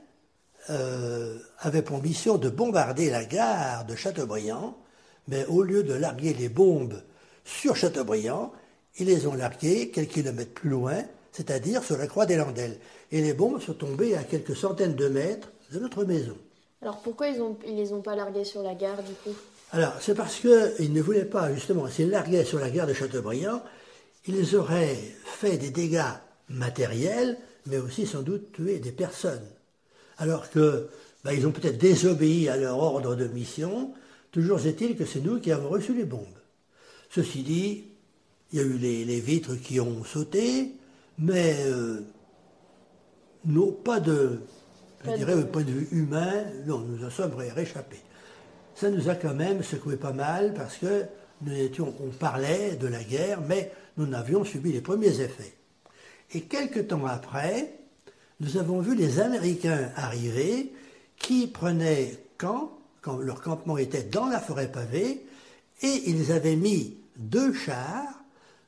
euh, 0.70 1.38
avaient 1.58 1.82
pour 1.82 2.00
mission 2.02 2.38
de 2.38 2.48
bombarder 2.48 3.10
la 3.10 3.24
gare 3.24 3.84
de 3.84 3.94
Châteaubriand, 3.94 4.78
mais 5.28 5.44
au 5.46 5.62
lieu 5.62 5.82
de 5.82 5.94
larguer 5.94 6.34
les 6.34 6.48
bombes 6.48 7.02
sur 7.44 7.76
Châteaubriand, 7.76 8.52
ils 8.98 9.06
les 9.06 9.26
ont 9.26 9.34
larguées 9.34 9.90
quelques 9.90 10.12
kilomètres 10.12 10.52
plus 10.52 10.70
loin, 10.70 11.02
c'est-à-dire 11.32 11.82
sur 11.82 11.96
la 11.96 12.06
Croix 12.06 12.26
des 12.26 12.36
Landelles. 12.36 12.78
Et 13.10 13.20
les 13.20 13.32
bombes 13.32 13.60
sont 13.60 13.74
tombées 13.74 14.16
à 14.16 14.24
quelques 14.24 14.56
centaines 14.56 14.94
de 14.94 15.08
mètres 15.08 15.50
de 15.72 15.78
notre 15.78 16.04
maison. 16.04 16.36
Alors 16.82 17.00
pourquoi 17.00 17.28
ils 17.28 17.40
ont 17.40 17.56
ils 17.66 17.76
les 17.76 17.92
ont 17.92 18.02
pas 18.02 18.16
largués 18.16 18.44
sur 18.44 18.62
la 18.62 18.74
gare 18.74 19.02
du 19.02 19.14
coup? 19.24 19.36
Alors, 19.74 19.94
c'est 20.00 20.14
parce 20.14 20.36
qu'ils 20.36 20.92
ne 20.92 21.00
voulaient 21.00 21.24
pas, 21.24 21.52
justement, 21.54 21.88
s'ils 21.88 22.10
larguaient 22.10 22.44
sur 22.44 22.58
la 22.58 22.68
gare 22.68 22.86
de 22.86 22.92
Châteaubriand, 22.92 23.62
ils 24.26 24.54
auraient 24.54 24.98
fait 25.24 25.56
des 25.56 25.70
dégâts 25.70 26.12
matériels, 26.50 27.38
mais 27.66 27.78
aussi 27.78 28.06
sans 28.06 28.20
doute 28.20 28.52
tué 28.52 28.80
des 28.80 28.92
personnes. 28.92 29.46
Alors 30.18 30.50
que, 30.50 30.88
bah, 31.24 31.32
ils 31.32 31.46
ont 31.46 31.52
peut-être 31.52 31.78
désobéi 31.78 32.50
à 32.50 32.58
leur 32.58 32.76
ordre 32.76 33.14
de 33.14 33.26
mission, 33.28 33.94
toujours 34.32 34.66
est-il 34.66 34.96
que 34.96 35.04
c'est 35.06 35.20
nous 35.20 35.38
qui 35.38 35.52
avons 35.52 35.68
reçu 35.68 35.94
les 35.94 36.04
bombes. 36.04 36.26
Ceci 37.10 37.42
dit, 37.42 37.84
il 38.52 38.58
y 38.58 38.62
a 38.62 38.64
eu 38.64 38.78
les, 38.78 39.04
les 39.04 39.20
vitres 39.20 39.54
qui 39.54 39.78
ont 39.78 40.02
sauté, 40.02 40.72
mais 41.18 41.56
euh, 41.66 42.00
non, 43.44 43.72
pas 43.72 44.00
de, 44.00 44.40
je 45.04 45.10
dirais, 45.12 45.34
au 45.34 45.44
point 45.44 45.62
de 45.62 45.70
vue 45.70 45.88
humain, 45.92 46.44
non, 46.66 46.80
nous 46.80 47.04
en 47.04 47.10
sommes 47.10 47.34
ré- 47.34 47.50
réchappés. 47.50 48.00
Ça 48.74 48.90
nous 48.90 49.08
a 49.08 49.14
quand 49.14 49.34
même 49.34 49.62
secoué 49.62 49.96
pas 49.96 50.12
mal 50.12 50.54
parce 50.54 50.76
que 50.78 51.04
nous 51.42 51.52
étions, 51.54 51.94
on 52.00 52.08
parlait 52.08 52.76
de 52.76 52.86
la 52.86 53.02
guerre, 53.04 53.40
mais 53.46 53.70
nous 53.96 54.12
avions 54.14 54.44
subi 54.44 54.72
les 54.72 54.80
premiers 54.80 55.20
effets. 55.20 55.54
Et 56.32 56.42
quelque 56.42 56.80
temps 56.80 57.04
après, 57.04 57.74
nous 58.40 58.56
avons 58.56 58.80
vu 58.80 58.94
les 58.96 59.20
Américains 59.20 59.90
arriver 59.96 60.72
qui 61.18 61.46
prenaient 61.46 62.16
camp, 62.38 62.72
quand 63.02 63.18
leur 63.18 63.42
campement 63.42 63.76
était 63.76 64.04
dans 64.04 64.26
la 64.26 64.40
forêt 64.40 64.70
pavée, 64.70 65.26
et 65.82 66.02
ils 66.06 66.32
avaient 66.32 66.56
mis 66.56 66.96
deux 67.16 67.52
chars 67.52 68.22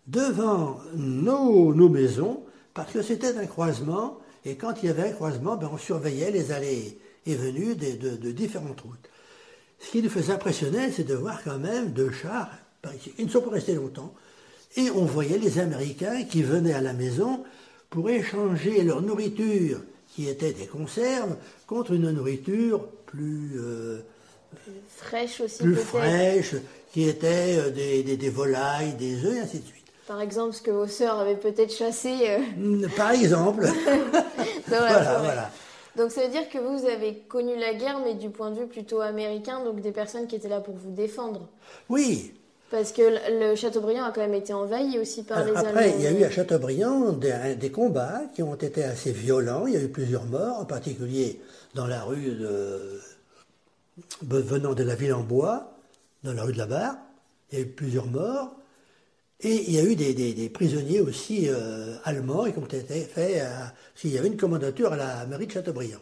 devant 0.06 0.80
nos, 0.94 1.74
nos 1.74 1.88
maisons 1.88 2.42
parce 2.74 2.92
que 2.92 3.02
c'était 3.02 3.36
un 3.36 3.46
croisement, 3.46 4.18
et 4.44 4.56
quand 4.56 4.82
il 4.82 4.86
y 4.86 4.88
avait 4.90 5.10
un 5.10 5.12
croisement, 5.12 5.56
ben, 5.56 5.70
on 5.72 5.78
surveillait 5.78 6.32
les 6.32 6.52
allées 6.52 6.98
et 7.24 7.34
venues 7.36 7.76
de, 7.76 8.16
de 8.16 8.30
différentes 8.32 8.80
routes. 8.80 9.08
Ce 9.78 9.90
qui 9.90 10.02
nous 10.02 10.10
faisait 10.10 10.32
impressionner, 10.32 10.90
c'est 10.90 11.04
de 11.04 11.14
voir 11.14 11.42
quand 11.42 11.58
même 11.58 11.92
deux 11.92 12.10
chars 12.10 12.50
ici. 12.92 13.12
Ils 13.18 13.26
ne 13.26 13.30
sont 13.30 13.40
pas 13.40 13.50
restés 13.50 13.74
longtemps. 13.74 14.12
Et 14.76 14.90
on 14.90 15.04
voyait 15.04 15.38
les 15.38 15.58
Américains 15.58 16.24
qui 16.24 16.42
venaient 16.42 16.74
à 16.74 16.80
la 16.80 16.92
maison 16.92 17.44
pour 17.90 18.10
échanger 18.10 18.82
leur 18.82 19.02
nourriture, 19.02 19.80
qui 20.08 20.28
était 20.28 20.52
des 20.52 20.66
conserves, 20.66 21.36
contre 21.66 21.92
une 21.92 22.10
nourriture 22.10 22.86
plus, 23.06 23.52
euh, 23.56 24.00
Fraîche 24.88 25.40
aussi 25.40 25.62
plus 25.62 25.74
peut-être. 25.74 25.86
fraîche, 25.88 26.54
qui 26.92 27.08
était 27.08 27.56
euh, 27.58 27.70
des, 27.70 28.02
des- 28.02 28.16
des 28.16 28.28
volailles, 28.30 28.92
des 28.94 29.24
œufs, 29.24 29.36
et 29.36 29.40
ainsi 29.40 29.58
de 29.60 29.66
suite. 29.66 29.84
Par 30.06 30.20
exemple, 30.20 30.54
ce 30.54 30.60
que 30.62 30.70
vos 30.70 30.86
sœurs 30.86 31.18
avaient 31.18 31.36
peut-être 31.36 31.72
chassé 31.72 32.12
euh, 32.28 32.86
Par 32.96 33.12
exemple, 33.12 33.66
voilà, 34.68 35.18
voilà. 35.22 35.50
Donc 35.96 36.10
ça 36.10 36.22
veut 36.22 36.28
dire 36.28 36.48
que 36.48 36.58
vous 36.58 36.86
avez 36.86 37.14
connu 37.28 37.56
la 37.58 37.72
guerre, 37.74 38.00
mais 38.04 38.14
du 38.14 38.28
point 38.30 38.50
de 38.50 38.58
vue 38.60 38.66
plutôt 38.66 39.00
américain, 39.00 39.62
donc 39.64 39.80
des 39.80 39.92
personnes 39.92 40.26
qui 40.26 40.36
étaient 40.36 40.48
là 40.48 40.60
pour 40.60 40.74
vous 40.74 40.90
défendre. 40.90 41.48
Oui, 41.88 42.34
Parce 42.70 42.90
que 42.92 43.02
le 43.30 43.54
Châteaubriand 43.54 44.04
a 44.04 44.10
quand 44.10 44.20
même 44.20 44.34
été 44.34 44.52
envahi 44.52 44.98
aussi 44.98 45.22
par 45.22 45.38
Alors, 45.38 45.52
les 45.52 45.56
Allemands. 45.58 45.70
après, 45.70 45.90
il 45.96 46.02
y 46.02 46.06
a 46.08 46.10
eu 46.12 46.24
à 46.24 46.30
Chateaubriand 46.30 47.12
des, 47.12 47.54
des 47.54 47.70
combats 47.70 48.22
qui 48.34 48.42
ont 48.42 48.56
été 48.56 48.82
assez 48.82 49.12
violents. 49.12 49.66
Il 49.68 49.74
y 49.74 49.76
a 49.76 49.80
eu 49.80 49.88
plusieurs 49.88 50.24
morts, 50.24 50.58
en 50.58 50.64
particulier 50.64 51.40
dans 51.74 51.86
la 51.86 52.02
rue 52.02 52.32
de, 52.32 53.00
venant 54.22 54.74
de 54.74 54.82
la 54.82 54.94
ville 54.94 55.14
en 55.14 55.22
bois, 55.22 55.76
dans 56.22 56.32
la 56.32 56.42
rue 56.44 56.52
de 56.52 56.58
la 56.58 56.66
Barre. 56.66 56.96
Il 57.52 57.58
y 57.58 57.62
a 57.62 57.64
eu 57.64 57.68
plusieurs 57.68 58.06
morts. 58.06 58.56
Et 59.40 59.68
il 59.68 59.72
y 59.72 59.78
a 59.78 59.84
eu 59.84 59.94
des, 59.96 60.48
prisonniers 60.48 61.00
aussi 61.00 61.48
euh, 61.48 61.96
allemands 62.04 62.50
qui 62.50 62.58
ont 62.58 62.64
été 62.66 63.02
faits. 63.02 63.42
à- 63.42 63.74
S'il 63.94 64.10
y 64.12 64.18
avait 64.18 64.28
une 64.28 64.36
commandature 64.36 64.92
à 64.92 64.96
la 64.96 65.26
mairie 65.26 65.46
de 65.46 65.52
Chateaubriand. 65.52 66.00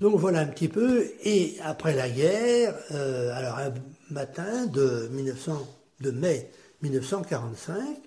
Donc 0.00 0.18
voilà 0.18 0.40
un 0.40 0.46
petit 0.46 0.68
peu. 0.68 1.10
Et 1.24 1.56
après 1.62 1.94
la 1.94 2.08
guerre, 2.08 2.76
euh, 2.92 3.32
alors 3.34 3.58
un 3.58 3.74
matin 4.10 4.66
de, 4.66 5.08
1900, 5.12 5.66
de 6.00 6.10
mai 6.10 6.50
1945, 6.82 7.98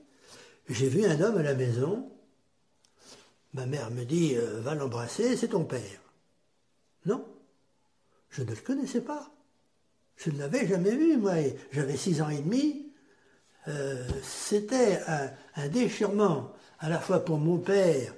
j'ai 0.70 0.88
vu 0.88 1.06
un 1.06 1.20
homme 1.22 1.38
à 1.38 1.44
la 1.44 1.54
maison. 1.56 2.10
Ma 3.54 3.66
mère 3.66 3.90
me 3.92 4.04
dit 4.06 4.36
euh, 4.36 4.62
Va 4.62 4.76
l'embrasser, 4.76 5.36
c'est 5.36 5.50
ton 5.50 5.66
père. 5.66 6.02
Non, 7.06 7.26
je 8.30 8.44
ne 8.44 8.50
le 8.50 8.56
connaissais 8.56 9.02
pas. 9.02 9.30
Je 10.18 10.32
ne 10.32 10.40
l'avais 10.40 10.68
jamais 10.68 10.96
vu, 10.96 11.18
moi. 11.18 11.40
et 11.40 11.56
J'avais 11.72 11.96
six 11.98 12.22
ans 12.22 12.30
et 12.30 12.40
demi. 12.40 12.88
Euh, 13.68 14.04
C'était 14.24 15.00
un, 15.08 15.30
un 15.56 15.68
déchirement 15.70 16.52
à 16.80 16.90
la 16.90 17.00
fois 17.00 17.24
pour 17.24 17.38
mon 17.38 17.58
père 17.58 18.14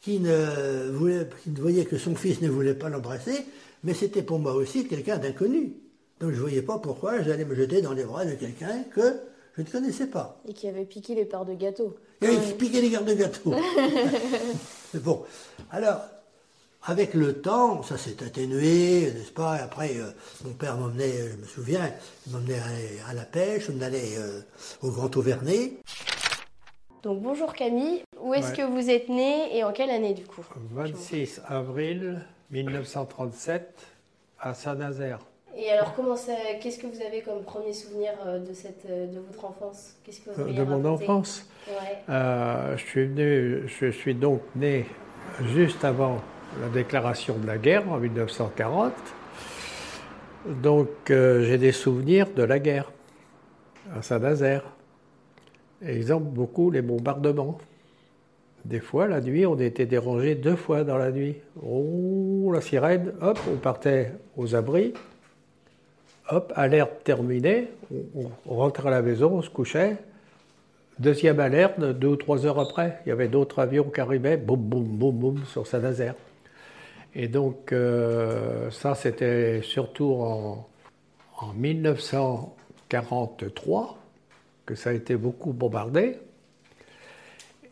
qui 0.00 0.20
ne, 0.20 0.90
voulait, 0.90 1.26
qui 1.42 1.50
ne 1.50 1.60
voyait 1.60 1.84
que 1.84 1.98
son 1.98 2.14
fils 2.14 2.40
ne 2.40 2.48
voulait 2.48 2.74
pas 2.74 2.88
l'embrasser, 2.88 3.44
mais 3.82 3.94
c'était 3.94 4.22
pour 4.22 4.38
moi 4.38 4.54
aussi 4.54 4.86
quelqu'un 4.86 5.18
d'inconnu. 5.18 5.74
Donc 6.20 6.30
je 6.30 6.36
ne 6.36 6.40
voyais 6.40 6.62
pas 6.62 6.78
pourquoi 6.78 7.22
j'allais 7.22 7.44
me 7.44 7.54
jeter 7.54 7.82
dans 7.82 7.92
les 7.92 8.04
bras 8.04 8.24
de 8.24 8.34
quelqu'un 8.34 8.84
que 8.94 9.20
je 9.56 9.62
ne 9.62 9.66
connaissais 9.66 10.06
pas. 10.06 10.40
Et 10.46 10.54
qui 10.54 10.68
avait 10.68 10.84
piqué 10.84 11.14
les 11.14 11.24
parts 11.24 11.44
de 11.44 11.54
gâteau. 11.54 11.96
Il 12.22 12.28
avait 12.28 12.52
piqué 12.52 12.80
les 12.80 12.90
gardes 12.90 13.08
de 13.08 13.14
gâteau. 13.14 13.54
Bon, 14.94 15.24
alors, 15.70 16.00
avec 16.86 17.14
le 17.14 17.40
temps, 17.40 17.82
ça 17.82 17.96
s'est 17.98 18.22
atténué, 18.24 19.10
n'est-ce 19.12 19.32
pas? 19.32 19.58
Et 19.58 19.60
Après, 19.62 19.90
euh, 19.96 20.10
mon 20.44 20.52
père 20.52 20.76
m'emmenait, 20.76 21.30
je 21.32 21.36
me 21.36 21.44
souviens, 21.44 21.90
il 22.26 22.32
m'emmenait 22.32 22.58
à, 23.06 23.10
à 23.10 23.14
la 23.14 23.22
pêche, 23.24 23.68
on 23.76 23.80
allait 23.82 24.16
euh, 24.18 24.40
au 24.82 24.90
Grand 24.90 25.14
Auvernay. 25.16 25.72
Donc 27.02 27.20
bonjour 27.22 27.52
Camille, 27.52 28.02
où 28.20 28.34
est-ce 28.34 28.50
Ouais. 28.50 28.56
que 28.56 28.62
vous 28.62 28.90
êtes 28.90 29.08
né 29.08 29.56
et 29.56 29.64
en 29.64 29.72
quelle 29.72 29.90
année 29.90 30.14
du 30.14 30.24
coup? 30.24 30.44
26 30.72 31.40
avril 31.46 32.20
1937 32.50 33.74
à 34.40 34.54
Saint-Nazaire. 34.54 35.18
Et 35.56 35.70
alors 35.70 35.94
comment 35.94 36.16
ça, 36.16 36.32
qu'est-ce 36.60 36.78
que 36.78 36.86
vous 36.86 37.00
avez 37.02 37.22
comme 37.22 37.42
premier 37.42 37.72
souvenir 37.72 38.10
euh, 38.26 38.38
de 38.38 38.52
cette, 38.52 38.84
euh, 38.90 39.06
de 39.06 39.20
votre 39.20 39.44
enfance? 39.44 39.94
Qu'est-ce 40.04 40.20
que 40.20 40.30
vous 40.30 40.52
De 40.52 40.62
mon 40.64 40.84
enfance, 40.84 41.46
Ouais. 41.66 41.98
Euh, 42.10 42.76
je, 42.76 42.84
suis 42.84 43.06
venu, 43.06 43.62
je 43.66 43.90
suis 43.90 44.14
donc 44.14 44.40
né 44.54 44.86
juste 45.54 45.84
avant 45.84 46.20
la 46.60 46.68
déclaration 46.68 47.36
de 47.38 47.46
la 47.46 47.58
guerre 47.58 47.90
en 47.90 47.98
1940. 47.98 48.92
Donc 50.62 50.88
euh, 51.10 51.42
j'ai 51.42 51.58
des 51.58 51.72
souvenirs 51.72 52.28
de 52.34 52.42
la 52.42 52.58
guerre 52.58 52.90
à 53.94 54.02
Saint-Nazaire. 54.02 54.64
Exemple, 55.84 56.26
beaucoup 56.26 56.70
les 56.70 56.82
bombardements. 56.82 57.58
Des 58.64 58.80
fois, 58.80 59.06
la 59.06 59.20
nuit, 59.20 59.46
on 59.46 59.58
était 59.58 59.86
dérangé 59.86 60.34
deux 60.34 60.56
fois 60.56 60.82
dans 60.82 60.98
la 60.98 61.12
nuit. 61.12 61.36
Oh, 61.62 62.50
la 62.52 62.60
sirène, 62.60 63.12
hop, 63.20 63.38
on 63.52 63.56
partait 63.56 64.12
aux 64.36 64.56
abris. 64.56 64.94
Hop, 66.30 66.52
alerte 66.56 67.04
terminée, 67.04 67.68
on, 67.92 68.30
on 68.46 68.56
rentrait 68.56 68.88
à 68.88 68.90
la 68.90 69.02
maison, 69.02 69.34
on 69.34 69.42
se 69.42 69.50
couchait. 69.50 69.96
Deuxième 70.98 71.38
alerte, 71.38 71.78
deux 71.78 72.08
ou 72.08 72.16
trois 72.16 72.46
heures 72.46 72.58
après, 72.58 72.98
il 73.04 73.10
y 73.10 73.12
avait 73.12 73.28
d'autres 73.28 73.60
avions 73.60 73.84
qui 73.84 74.00
arrivaient, 74.00 74.36
boum, 74.36 74.58
boum, 74.58 74.84
boum, 74.84 75.14
boum, 75.14 75.44
sur 75.44 75.66
Saint-Nazaire. 75.66 76.14
Et 77.18 77.28
donc, 77.28 77.72
euh, 77.72 78.70
ça, 78.70 78.94
c'était 78.94 79.62
surtout 79.62 80.12
en, 80.12 80.68
en 81.38 81.54
1943 81.54 83.98
que 84.66 84.74
ça 84.74 84.90
a 84.90 84.92
été 84.92 85.16
beaucoup 85.16 85.54
bombardé. 85.54 86.18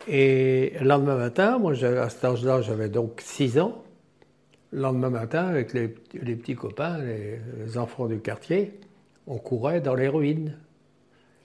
Et 0.08 0.72
le 0.80 0.86
lendemain 0.86 1.16
matin, 1.16 1.58
moi, 1.58 1.74
à 1.84 2.08
cet 2.08 2.24
âge-là, 2.24 2.62
j'avais 2.62 2.88
donc 2.88 3.20
6 3.20 3.58
ans. 3.58 3.84
Le 4.72 4.80
lendemain 4.80 5.10
matin, 5.10 5.44
avec 5.44 5.74
les, 5.74 5.88
petits 5.88 6.54
copains, 6.54 6.96
les, 6.96 7.38
les 7.58 7.76
enfants 7.76 8.06
du 8.06 8.20
quartier, 8.20 8.80
on 9.26 9.36
courait 9.36 9.82
dans 9.82 9.94
les 9.94 10.08
ruines. 10.08 10.56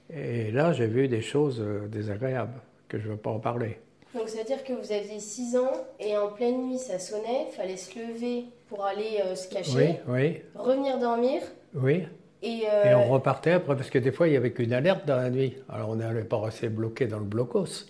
Et 0.09 0.51
là, 0.51 0.71
j'ai 0.71 0.87
vu 0.87 1.09
des 1.09 1.21
choses 1.21 1.59
euh, 1.59 1.89
désagréables. 1.89 2.61
que 2.87 2.97
je 2.97 3.07
ne 3.07 3.11
veux 3.11 3.17
pas 3.17 3.31
en 3.31 3.39
parler. 3.39 3.77
Donc 4.15 4.27
ça 4.29 4.39
veut 4.39 4.43
dire 4.45 4.63
que 4.63 4.73
vous 4.73 4.91
aviez 4.91 5.19
6 5.19 5.55
ans 5.55 5.71
et 5.99 6.17
en 6.17 6.29
pleine 6.29 6.67
nuit 6.67 6.79
ça 6.79 6.97
sonnait, 6.97 7.47
fallait 7.55 7.77
se 7.77 7.97
lever 7.99 8.45
pour 8.67 8.83
aller 8.85 9.21
euh, 9.23 9.35
se 9.35 9.47
cacher, 9.47 9.99
Oui, 10.07 10.13
oui, 10.13 10.41
revenir 10.55 10.97
dormir 10.99 11.41
oui. 11.75 12.03
et, 12.41 12.61
Et 12.61 12.67
euh, 12.67 12.97
on 12.97 13.09
repartait 13.09 13.51
après, 13.51 13.75
parce 13.75 13.89
que 13.91 13.99
des 13.99 14.11
fois, 14.11 14.27
il 14.27 14.31
n'y 14.31 14.37
avait 14.37 14.51
qu'une 14.51 14.73
alerte 14.73 15.05
dans 15.05 15.17
la 15.17 15.29
nuit. 15.29 15.55
Alors, 15.69 15.89
on 15.89 15.95
n'allait 15.97 16.23
pas 16.23 16.39
rester 16.39 16.69
bloqué 16.69 17.05
dans 17.05 17.19
le 17.19 17.25
blocos. 17.25 17.85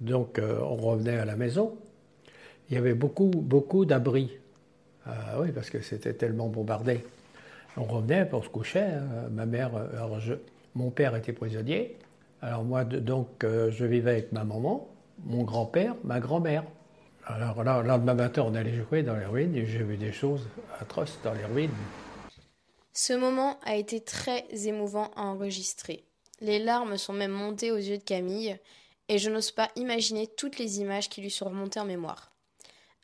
Donc, 0.00 0.38
euh, 0.38 0.58
on 0.60 0.76
revenait 0.76 1.16
à 1.18 1.24
la 1.24 1.36
maison. 1.36 1.74
Il 2.68 2.74
y 2.74 2.78
avait 2.78 2.92
beaucoup, 2.94 3.28
beaucoup 3.30 3.84
d'abris. 3.86 4.32
Oui, 5.38 5.52
parce 5.52 5.70
que 5.70 5.80
c'était 5.82 6.12
tellement 6.14 6.48
bombardé. 6.48 7.00
On 7.76 7.84
revenait, 7.84 8.28
on 8.32 8.42
se 8.42 8.48
couchait. 8.48 8.80
hein. 8.80 9.28
Ma 9.30 9.46
mère, 9.46 9.70
alors 9.94 10.18
je- 10.18 10.34
mon 10.74 10.90
père 10.90 11.14
était 11.14 11.32
prisonnier. 11.32 11.96
Alors 12.42 12.64
moi, 12.64 12.84
donc, 12.84 13.28
je 13.42 13.84
vivais 13.84 14.10
avec 14.10 14.32
ma 14.32 14.42
maman, 14.44 14.88
mon 15.24 15.42
grand-père, 15.42 15.94
ma 16.04 16.20
grand-mère. 16.20 16.64
Alors 17.24 17.64
là, 17.64 17.82
le 17.82 17.88
lendemain 17.88 18.14
matin, 18.14 18.42
on 18.46 18.54
allait 18.54 18.74
jouer 18.74 19.02
dans 19.02 19.16
les 19.16 19.26
ruines 19.26 19.54
et 19.56 19.66
j'ai 19.66 19.82
vu 19.82 19.96
des 19.96 20.12
choses 20.12 20.46
atroces 20.80 21.18
dans 21.24 21.34
les 21.34 21.44
ruines. 21.44 21.70
Ce 22.92 23.12
moment 23.12 23.58
a 23.64 23.76
été 23.76 24.00
très 24.00 24.46
émouvant 24.66 25.10
à 25.16 25.22
enregistrer. 25.22 26.04
Les 26.40 26.58
larmes 26.58 26.96
sont 26.96 27.12
même 27.12 27.32
montées 27.32 27.72
aux 27.72 27.76
yeux 27.76 27.98
de 27.98 28.02
Camille, 28.02 28.58
et 29.08 29.18
je 29.18 29.30
n'ose 29.30 29.50
pas 29.50 29.70
imaginer 29.76 30.26
toutes 30.26 30.58
les 30.58 30.80
images 30.80 31.08
qui 31.08 31.20
lui 31.20 31.30
sont 31.30 31.46
remontées 31.46 31.80
en 31.80 31.84
mémoire. 31.84 32.32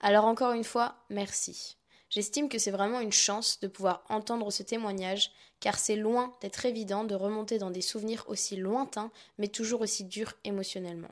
Alors 0.00 0.24
encore 0.24 0.52
une 0.52 0.64
fois, 0.64 0.96
merci. 1.10 1.76
J'estime 2.10 2.48
que 2.48 2.58
c'est 2.58 2.70
vraiment 2.70 3.00
une 3.00 3.12
chance 3.12 3.60
de 3.60 3.68
pouvoir 3.68 4.04
entendre 4.08 4.50
ce 4.50 4.62
témoignage, 4.62 5.30
car 5.60 5.78
c'est 5.78 5.96
loin 5.96 6.32
d'être 6.40 6.66
évident 6.66 7.04
de 7.04 7.14
remonter 7.14 7.58
dans 7.58 7.70
des 7.70 7.80
souvenirs 7.80 8.24
aussi 8.28 8.56
lointains, 8.56 9.10
mais 9.38 9.48
toujours 9.48 9.80
aussi 9.80 10.04
durs 10.04 10.34
émotionnellement. 10.44 11.10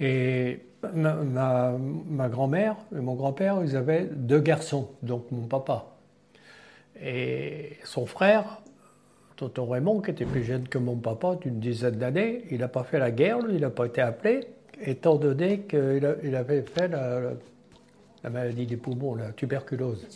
Et 0.00 0.60
ma, 0.94 1.14
ma- 1.14 1.76
ma 2.08 2.28
grand-mère 2.28 2.76
et 2.94 3.00
mon 3.00 3.14
grand-père, 3.14 3.60
ils 3.64 3.76
avaient 3.76 4.08
deux 4.12 4.40
garçons, 4.40 4.90
donc 5.02 5.30
mon 5.30 5.46
papa. 5.46 5.86
Et 7.02 7.72
son 7.84 8.06
frère, 8.06 8.60
Tonton 9.36 9.66
Raymond, 9.66 10.00
qui 10.00 10.10
était 10.10 10.24
plus 10.24 10.44
jeune 10.44 10.68
que 10.68 10.78
mon 10.78 10.96
papa, 10.96 11.36
d'une 11.40 11.58
dizaine 11.60 11.96
d'années, 11.96 12.44
il 12.50 12.58
n'a 12.58 12.68
pas 12.68 12.84
fait 12.84 12.98
la 12.98 13.10
guerre, 13.10 13.38
il 13.48 13.60
n'a 13.60 13.70
pas 13.70 13.86
été 13.86 14.00
appelé, 14.00 14.40
étant 14.80 15.16
donné 15.16 15.60
qu'il 15.60 16.36
avait 16.36 16.62
fait 16.62 16.88
la, 16.88 17.20
la- 17.20 17.30
la 18.22 18.30
maladie 18.30 18.66
des 18.66 18.76
poumons, 18.76 19.14
la 19.16 19.32
tuberculose. 19.32 20.06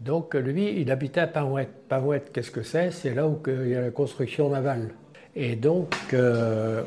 Donc 0.00 0.34
lui, 0.34 0.80
il 0.80 0.90
habitait 0.90 1.20
à 1.20 1.26
Paouette. 1.26 1.70
Paouette, 1.88 2.30
qu'est-ce 2.32 2.50
que 2.50 2.62
c'est? 2.62 2.90
C'est 2.90 3.14
là 3.14 3.28
où 3.28 3.40
il 3.46 3.68
y 3.68 3.74
a 3.76 3.82
la 3.82 3.90
construction 3.90 4.48
navale. 4.48 4.90
Et 5.36 5.54
donc, 5.54 5.94
euh, 6.12 6.82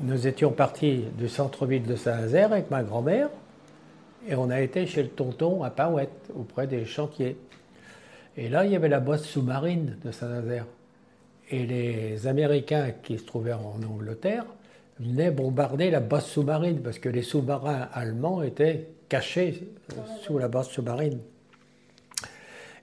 nous 0.00 0.26
étions 0.26 0.50
partis 0.50 1.04
du 1.16 1.28
centre-ville 1.28 1.84
de 1.84 1.96
Saint-Nazaire 1.96 2.52
avec 2.52 2.70
ma 2.70 2.82
grand-mère 2.82 3.28
et 4.28 4.34
on 4.34 4.50
a 4.50 4.60
été 4.60 4.86
chez 4.86 5.02
le 5.02 5.08
tonton 5.08 5.62
à 5.62 5.70
Paouette, 5.70 6.30
auprès 6.34 6.66
des 6.66 6.84
chantiers. 6.84 7.36
Et 8.36 8.48
là, 8.48 8.64
il 8.64 8.72
y 8.72 8.76
avait 8.76 8.88
la 8.88 9.00
bosse 9.00 9.24
sous-marine 9.24 9.96
de 10.04 10.10
Saint-Nazaire. 10.10 10.66
Et 11.50 11.64
les 11.64 12.26
Américains 12.26 12.90
qui 13.02 13.18
se 13.18 13.24
trouvaient 13.24 13.52
en 13.52 13.80
Angleterre 13.88 14.44
venaient 14.98 15.30
bombarder 15.30 15.90
la 15.90 16.00
bosse 16.00 16.26
sous-marine 16.26 16.80
parce 16.80 16.98
que 16.98 17.08
les 17.08 17.22
sous-marins 17.22 17.88
allemands 17.92 18.42
étaient 18.42 18.88
cachés 19.08 19.68
euh, 19.92 20.00
sous 20.22 20.38
la 20.38 20.48
bosse 20.48 20.70
sous-marine. 20.70 21.20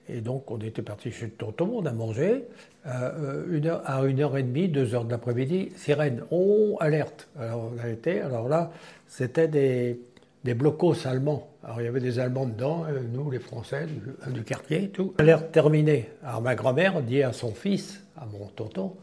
Et 0.08 0.20
donc, 0.20 0.50
on 0.50 0.58
était 0.58 0.82
parti 0.82 1.10
chez 1.10 1.26
le 1.26 1.32
tonton, 1.32 1.70
on 1.74 1.86
a 1.86 1.92
mangé. 1.92 2.44
Euh, 2.86 3.44
une 3.50 3.66
heure, 3.66 3.82
à 3.86 4.02
1h30, 4.04 4.70
2h 4.70 5.06
de 5.06 5.10
l'après-midi, 5.10 5.70
sirène, 5.76 6.22
oh, 6.30 6.76
alerte. 6.80 7.28
Alors, 7.38 7.72
on 7.72 7.88
été, 7.88 8.20
alors 8.20 8.48
là, 8.48 8.70
c'était 9.06 9.48
des, 9.48 9.98
des 10.44 10.54
blocos 10.54 11.06
allemands. 11.06 11.48
Alors, 11.62 11.80
il 11.80 11.84
y 11.84 11.88
avait 11.88 12.00
des 12.00 12.18
Allemands 12.18 12.44
dedans, 12.44 12.84
euh, 12.86 13.00
nous, 13.10 13.30
les 13.30 13.38
Français, 13.38 13.86
du, 13.86 14.32
du 14.32 14.44
quartier, 14.44 14.90
tout. 14.90 15.14
Alerte 15.18 15.50
terminée. 15.50 16.10
Alors, 16.22 16.42
ma 16.42 16.54
grand-mère 16.54 17.02
dit 17.02 17.22
à 17.22 17.32
son 17.32 17.54
fils, 17.54 18.04
à 18.18 18.26
mon 18.26 18.46
tonton, 18.48 18.94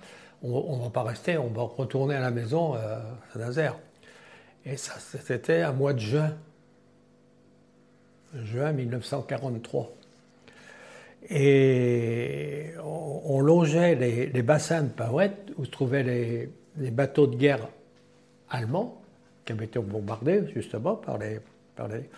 on 0.43 0.77
ne 0.77 0.83
va 0.83 0.89
pas 0.89 1.03
rester, 1.03 1.37
on 1.37 1.47
va 1.47 1.63
retourner 1.63 2.15
à 2.15 2.19
la 2.19 2.31
maison 2.31 2.75
euh, 2.75 2.97
à 2.97 3.33
Saint-Nazaire. 3.33 3.75
Et 4.65 4.77
ça, 4.77 4.93
c'était 4.99 5.61
un 5.61 5.71
mois 5.71 5.93
de 5.93 5.99
juin. 5.99 6.35
Juin 8.35 8.71
1943. 8.71 9.91
Et 11.29 12.71
on, 12.83 13.21
on 13.25 13.39
longeait 13.41 13.95
les, 13.95 14.27
les 14.27 14.41
bassins 14.41 14.83
de 14.83 14.89
Paouette 14.89 15.51
où 15.57 15.65
se 15.65 15.69
trouvaient 15.71 16.03
les, 16.03 16.49
les 16.77 16.91
bateaux 16.91 17.27
de 17.27 17.35
guerre 17.35 17.67
allemands 18.49 19.01
qui 19.45 19.53
avaient 19.53 19.65
été 19.65 19.79
bombardés 19.79 20.43
justement 20.53 20.95
par 20.95 21.17
les, 21.17 21.39
par 21.75 21.87
les, 21.87 22.09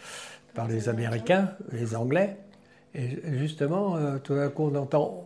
par 0.54 0.68
les 0.68 0.90
Américains, 0.90 1.52
les 1.72 1.96
Anglais. 1.96 2.38
Et 2.96 3.10
justement, 3.38 3.96
euh, 3.98 4.18
tout 4.20 4.36
d'un 4.36 4.50
coup, 4.50 4.70
on 4.72 4.76
entend 4.76 5.26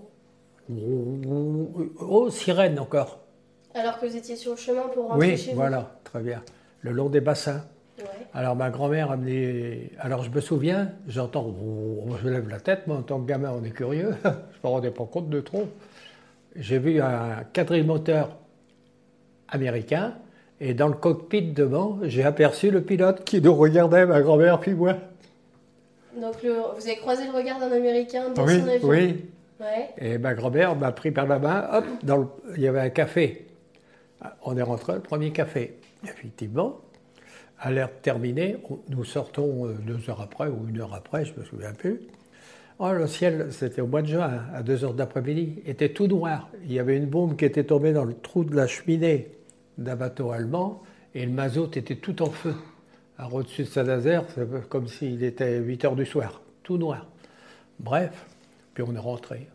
Oh, 0.70 2.30
sirène 2.30 2.78
encore. 2.80 3.20
Alors 3.74 4.00
que 4.00 4.06
vous 4.06 4.16
étiez 4.18 4.36
sur 4.36 4.52
le 4.52 4.58
chemin 4.58 4.88
pour 4.94 5.08
rentrer 5.10 5.32
Oui, 5.32 5.38
chez 5.38 5.52
vous 5.52 5.58
voilà, 5.58 5.98
très 6.04 6.22
bien. 6.22 6.44
Le 6.82 6.92
long 6.92 7.10
des 7.10 7.22
bassins. 7.22 7.64
Ouais. 8.00 8.06
Alors 8.34 8.56
ma 8.56 8.70
grand-mère 8.70 9.10
a 9.10 9.14
amené. 9.14 9.92
Alors 10.00 10.24
je 10.24 10.30
me 10.30 10.40
souviens, 10.42 10.92
j'entends. 11.08 11.54
Je 12.24 12.30
lève 12.30 12.48
la 12.48 12.60
tête, 12.60 12.86
moi 12.88 12.98
en 12.98 13.02
tant 13.02 13.20
que 13.20 13.28
gamin, 13.28 13.52
on 13.60 13.64
est 13.64 13.72
curieux. 13.72 14.16
je 14.24 14.30
ne 14.30 14.34
me 14.64 14.68
rendais 14.70 14.92
pas 14.92 15.06
compte 15.06 15.30
de 15.30 15.42
trop. 15.42 15.68
J'ai 16.56 16.78
vu 16.80 17.02
un 17.02 17.44
quadrimoteur 17.54 18.38
américain 19.50 20.14
et 20.60 20.74
dans 20.74 20.88
le 20.88 20.94
cockpit 20.94 21.42
devant, 21.54 22.00
j'ai 22.04 22.24
aperçu 22.24 22.72
le 22.72 22.82
pilote 22.82 23.24
qui 23.24 23.42
nous 23.42 23.54
regardait, 23.56 24.06
ma 24.06 24.22
grand-mère 24.22 24.60
puis 24.60 24.74
moi. 24.74 24.96
Donc 26.20 26.42
le- 26.44 26.54
vous 26.76 26.88
avez 26.88 26.98
croisé 26.98 27.26
le 27.26 27.32
regard 27.32 27.60
d'un 27.60 27.72
Américain 27.72 28.30
dans 28.34 28.44
oui, 28.46 28.60
son 28.60 28.68
avion 28.68 28.88
oui. 28.90 29.26
Ouais. 29.60 29.90
Et 29.98 30.18
ma 30.18 30.34
grand-mère 30.34 30.76
m'a 30.76 30.92
pris 30.92 31.12
par 31.12 31.28
la 31.28 31.40
main, 31.40 31.68
hop, 31.74 31.86
dans 32.04 32.18
le- 32.18 32.28
il 32.56 32.62
y 32.64 32.68
avait 32.68 32.80
un 32.80 32.90
café. 32.90 33.48
On 34.44 34.58
est 34.58 34.62
rentré, 34.64 34.94
le 34.94 35.00
premier 35.00 35.32
café. 35.32 35.78
Effectivement, 36.04 36.78
alerte 37.60 38.02
terminée, 38.02 38.58
nous 38.90 39.04
sortons 39.04 39.68
euh, 39.68 39.74
deux 39.74 40.10
heures 40.10 40.22
après 40.22 40.48
ou 40.48 40.68
une 40.68 40.80
heure 40.80 40.94
après, 40.94 41.26
je 41.26 41.34
ne 41.34 41.40
me 41.40 41.44
souviens 41.44 41.74
plus. 41.74 42.02
Oh, 42.80 42.92
le 42.92 43.08
ciel, 43.08 43.48
c'était 43.52 43.82
au 43.82 43.88
mois 43.88 44.04
de 44.04 44.08
juin, 44.08 44.44
à 44.54 44.62
deux 44.62 44.84
heures 44.84 44.94
d'après-midi, 44.94 45.64
était 45.66 45.90
tout 45.90 46.06
noir. 46.06 46.50
Il 46.64 46.72
y 46.72 46.80
avait 46.80 46.96
une 46.96 47.08
bombe 47.08 47.36
qui 47.36 47.46
était 47.46 47.64
tombée 47.64 47.92
dans 47.92 48.04
le 48.04 48.14
trou 48.14 48.44
de 48.44 48.56
la 48.56 48.68
cheminée 48.68 49.32
d'un 49.80 49.96
bateau 49.96 50.32
allemand 50.32 50.84
et 51.16 51.26
le 51.26 51.32
mazout 51.32 51.76
était 51.76 51.96
tout 51.96 52.22
en 52.22 52.30
feu. 52.30 52.54
Alors 53.18 53.34
au-dessus 53.34 53.64
de 53.64 53.68
Saint-Nazaire, 53.68 54.26
c'est 54.36 54.70
comme 54.70 54.88
s'il 54.88 55.24
était 55.24 55.58
8 55.58 55.86
heures 55.86 55.96
du 55.96 56.06
soir, 56.06 56.42
tout 56.62 56.78
noir. 56.78 57.08
Bref, 57.80 58.28
puis 58.76 58.84
on 58.88 58.94
est 58.94 59.00
rentré. 59.00 59.48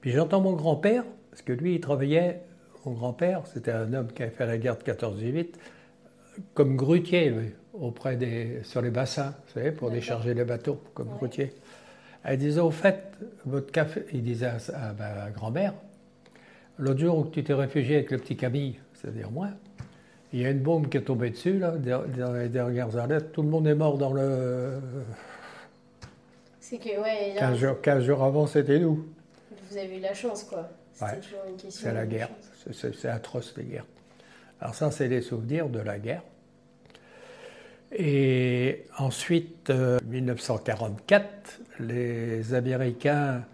Puis 0.00 0.10
j'entends 0.10 0.40
mon 0.40 0.54
grand-père, 0.54 1.04
parce 1.30 1.42
que 1.42 1.52
lui, 1.52 1.76
il 1.76 1.80
travaillait, 1.80 2.40
mon 2.84 2.92
grand-père, 2.92 3.42
c'était 3.46 3.70
un 3.70 3.92
homme 3.92 4.08
qui 4.12 4.22
avait 4.24 4.32
fait 4.32 4.46
la 4.46 4.58
guerre 4.58 4.76
de 4.76 4.82
14-18, 4.82 5.46
comme 6.54 6.76
grutier, 6.76 7.32
auprès 7.72 8.16
des, 8.16 8.60
sur 8.64 8.82
les 8.82 8.90
bassins, 8.90 9.34
vous 9.46 9.52
savez, 9.54 9.72
pour 9.72 9.90
décharger 9.90 10.34
les 10.34 10.44
bateaux, 10.44 10.80
comme 10.94 11.08
grutier. 11.08 11.52
Elle 12.24 12.38
disait, 12.38 12.60
au 12.60 12.70
fait, 12.70 13.02
votre 13.44 13.70
café, 13.70 14.04
il 14.12 14.22
disait 14.22 14.46
à, 14.72 14.92
ma 14.98 15.30
grand-mère, 15.30 15.74
l'autre 16.78 17.00
jour 17.00 17.18
où 17.18 17.24
tu 17.26 17.42
t'es 17.44 17.52
réfugié 17.54 17.96
avec 17.96 18.10
le 18.10 18.18
petit 18.18 18.36
Camille, 18.36 18.78
c'est-à-dire 18.94 19.30
moi, 19.30 19.48
il 20.32 20.40
y 20.40 20.46
a 20.46 20.50
une 20.50 20.60
bombe 20.60 20.88
qui 20.88 20.96
est 20.96 21.02
tombée 21.02 21.30
dessus, 21.30 21.58
là, 21.58 21.72
dans 21.72 22.32
les 22.32 22.48
dernières 22.48 22.96
années, 22.96 23.18
tout 23.32 23.42
le 23.42 23.48
monde 23.48 23.66
est 23.66 23.74
mort 23.74 23.98
dans 23.98 24.12
le... 24.12 24.80
C'est 26.60 26.78
que, 26.78 26.88
ouais, 27.00 27.34
là, 27.34 27.40
15 27.40 27.58
jours, 27.58 27.80
15 27.82 28.04
jours 28.04 28.22
avant, 28.24 28.46
c'était 28.46 28.78
nous. 28.78 29.06
vous 29.70 29.76
avez 29.76 29.98
eu 29.98 30.00
la 30.00 30.14
chance, 30.14 30.44
quoi. 30.44 30.68
Ouais. 31.02 31.16
toujours 31.20 31.40
une 31.48 31.56
question. 31.56 31.88
C'est 31.88 31.92
la 31.94 32.06
guerre. 32.06 32.30
C'est- 32.64 32.72
C'est 32.72 32.94
c'est 32.94 33.08
atroce, 33.08 33.52
les 33.58 33.64
guerres. 33.64 33.86
Alors 34.60 34.74
ça, 34.74 34.90
c'est 34.90 35.08
les 35.08 35.20
souvenirs 35.20 35.68
de 35.68 35.80
la 35.80 35.98
guerre. 35.98 36.22
Et 37.96 38.86
ensuite, 38.98 39.70
euh, 39.70 39.98
1944, 40.06 41.60
les 41.80 42.54
Américains 42.54 43.44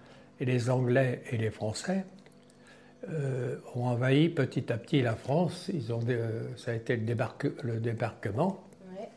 et 0.41 0.45
les 0.45 0.71
Anglais 0.71 1.23
et 1.31 1.37
les 1.37 1.51
Français 1.51 2.05
euh, 3.11 3.57
ont 3.75 3.85
envahi 3.87 4.29
petit 4.31 4.73
à 4.73 4.79
petit 4.79 5.03
la 5.03 5.15
France. 5.17 5.71
Ils 5.73 5.93
ont, 5.93 6.01
euh, 6.09 6.43
ça 6.57 6.71
a 6.71 6.75
été 6.75 6.97
le, 6.97 7.03
débarque- 7.05 7.53
le 7.63 7.81
débarquement. 7.81 8.65
Ouais. 8.97 9.09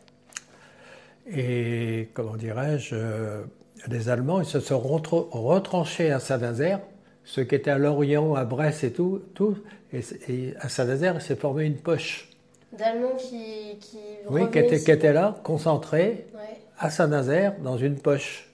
Et 1.32 2.10
comment 2.14 2.36
dirais-je, 2.36 2.96
euh, 2.96 3.44
les 3.88 4.10
Allemands 4.10 4.42
ils 4.42 4.46
se 4.46 4.60
sont 4.60 4.80
retranchés 4.80 6.12
à 6.12 6.20
Saint-Nazaire, 6.20 6.82
ceux 7.26 7.44
qui 7.44 7.56
étaient 7.56 7.72
à 7.72 7.78
Lorient, 7.78 8.36
à 8.36 8.46
Brest 8.46 8.84
et 8.84 8.92
tout, 8.92 9.22
tout 9.34 9.58
et, 9.94 10.02
et 10.30 10.54
à 10.60 10.70
Saint-Nazaire, 10.70 11.16
il 11.16 11.22
s'est 11.22 11.36
formé 11.36 11.66
une 11.66 11.78
poche. 11.78 12.30
D'Allemands 12.78 13.16
qui. 13.18 13.78
qui 13.80 13.98
Oui, 14.30 14.50
qui 14.52 14.60
était, 14.60 14.76
ici. 14.78 14.86
qui 14.86 14.92
était 14.92 15.14
là, 15.14 15.40
concentrés 15.44 16.26
Ouais. 16.34 16.58
à 16.80 16.90
Saint-Nazaire, 16.90 17.54
dans 17.64 17.78
une 17.78 17.96
poche. 17.96 18.50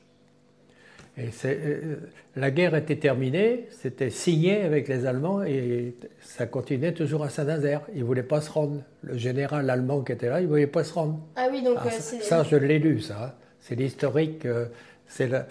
Et 1.18 1.30
euh, 1.46 1.96
la 2.38 2.50
guerre 2.52 2.76
était 2.76 2.96
terminée, 2.96 3.68
c'était 3.72 4.10
signé 4.10 4.62
avec 4.62 4.88
les 4.88 5.06
Allemands 5.06 5.44
et 5.44 5.96
ça 6.22 6.46
continuait 6.46 6.94
toujours 6.94 7.24
à 7.24 7.30
Saint-Nazaire. 7.30 7.82
Ils 7.94 8.00
ne 8.02 8.06
voulaient 8.06 8.24
pas 8.24 8.40
se 8.40 8.50
rendre. 8.50 8.82
Le 9.02 9.18
général 9.18 9.70
allemand 9.70 10.02
qui 10.02 10.14
était 10.14 10.30
là, 10.30 10.40
il 10.40 10.44
ne 10.44 10.50
voulait 10.50 10.68
pas 10.68 10.84
se 10.86 10.94
rendre. 10.94 11.20
Ah 11.36 11.48
oui, 11.52 11.62
donc 11.62 11.78
euh, 11.86 11.90
ça, 11.90 12.20
ça, 12.22 12.44
je 12.44 12.56
l'ai 12.56 12.80
lu, 12.80 13.02
ça. 13.02 13.38
C'est 13.60 13.76
l'historique. 13.76 14.46
Euh, 14.46 14.66
c'est 15.08 15.28
la, 15.28 15.48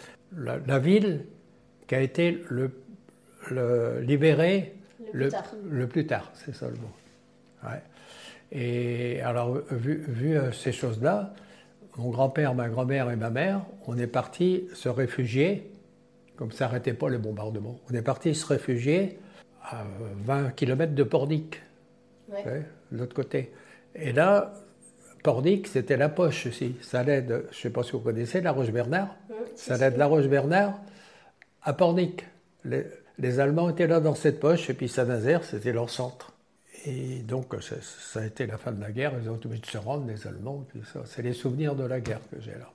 la, 0.67 0.79
ville 0.79 1.25
qui 1.87 1.95
a 1.95 2.01
été 2.01 2.43
le, 2.49 2.71
le 3.51 4.01
libérée 4.01 4.75
le, 5.13 5.31
le, 5.69 5.87
plus 5.87 6.07
tard. 6.07 6.31
c'est 6.35 6.55
ça 6.55 6.67
le 6.69 6.77
mot. 6.77 6.91
Ouais. 7.65 7.83
Et 8.53 9.21
alors, 9.23 9.59
vu, 9.71 10.05
vu 10.09 10.39
ces 10.53 10.73
choses-là, 10.73 11.35
mon 11.97 12.11
grand-père, 12.11 12.55
ma 12.55 12.69
grand-mère 12.69 13.11
et 13.11 13.17
ma 13.17 13.31
mère, 13.31 13.63
on 13.87 13.99
est 13.99 14.07
partis 14.07 14.69
se 14.75 14.89
réfugier, 14.89 15.71
comme 16.37 16.53
ça 16.53 16.67
n'arrêtait 16.67 16.95
pas 16.95 17.09
le 17.09 17.19
bombardement, 17.19 17.79
on 17.91 17.95
est 17.95 18.03
partis 18.03 18.35
se 18.35 18.47
réfugier 18.47 19.19
à 19.63 19.85
20 20.25 20.51
km 20.51 20.95
de 20.95 21.03
Pornic, 21.03 21.61
de 22.31 22.63
l'autre 22.93 23.15
côté. 23.15 23.53
Et 23.95 24.13
là, 24.13 24.55
Pornic, 25.25 25.67
c'était 25.67 25.97
la 25.97 26.09
poche 26.09 26.47
aussi. 26.47 26.77
Ça 26.81 27.01
allait 27.01 27.23
de, 27.23 27.47
je 27.51 27.57
ne 27.57 27.63
sais 27.63 27.71
pas 27.71 27.83
si 27.83 27.93
vous 27.93 28.01
connaissez, 28.01 28.41
la 28.41 28.53
Roche-Bernard. 28.53 29.15
ça 29.57 29.75
allait 29.75 29.91
de 29.91 29.99
la 29.99 30.07
Roche-Bernard 30.07 30.81
à 31.63 31.73
Pornic. 31.73 32.25
Les, 32.65 32.87
les, 33.19 33.41
Allemands 33.41 33.71
étaient 33.71 33.87
là 33.87 34.01
dans 34.01 34.15
cette 34.15 34.41
poche, 34.41 34.71
et 34.71 34.75
puis 34.75 34.89
Saint-Nazaire, 34.89 35.45
c'était 35.45 35.73
leur 35.73 35.91
centre. 35.91 36.33
Et 36.87 37.19
donc, 37.21 37.55
ça, 37.61 38.21
a 38.21 38.27
été 38.27 38.47
la 38.47 38.57
fin 38.57 38.73
de 38.73 38.81
la 38.81 38.93
guerre. 38.93 39.13
Ils 39.21 39.29
ont 39.29 39.35
obligé 39.35 39.61
de 39.61 39.67
se 39.67 39.79
rendre, 39.79 40.07
les 40.07 40.27
Allemands. 40.27 40.65
C'est 41.07 41.23
les 41.23 41.33
souvenirs 41.33 41.75
de 41.75 41.85
la 41.85 42.01
guerre 42.01 42.21
que 42.31 42.41
j'ai 42.41 42.53
là. 42.53 42.71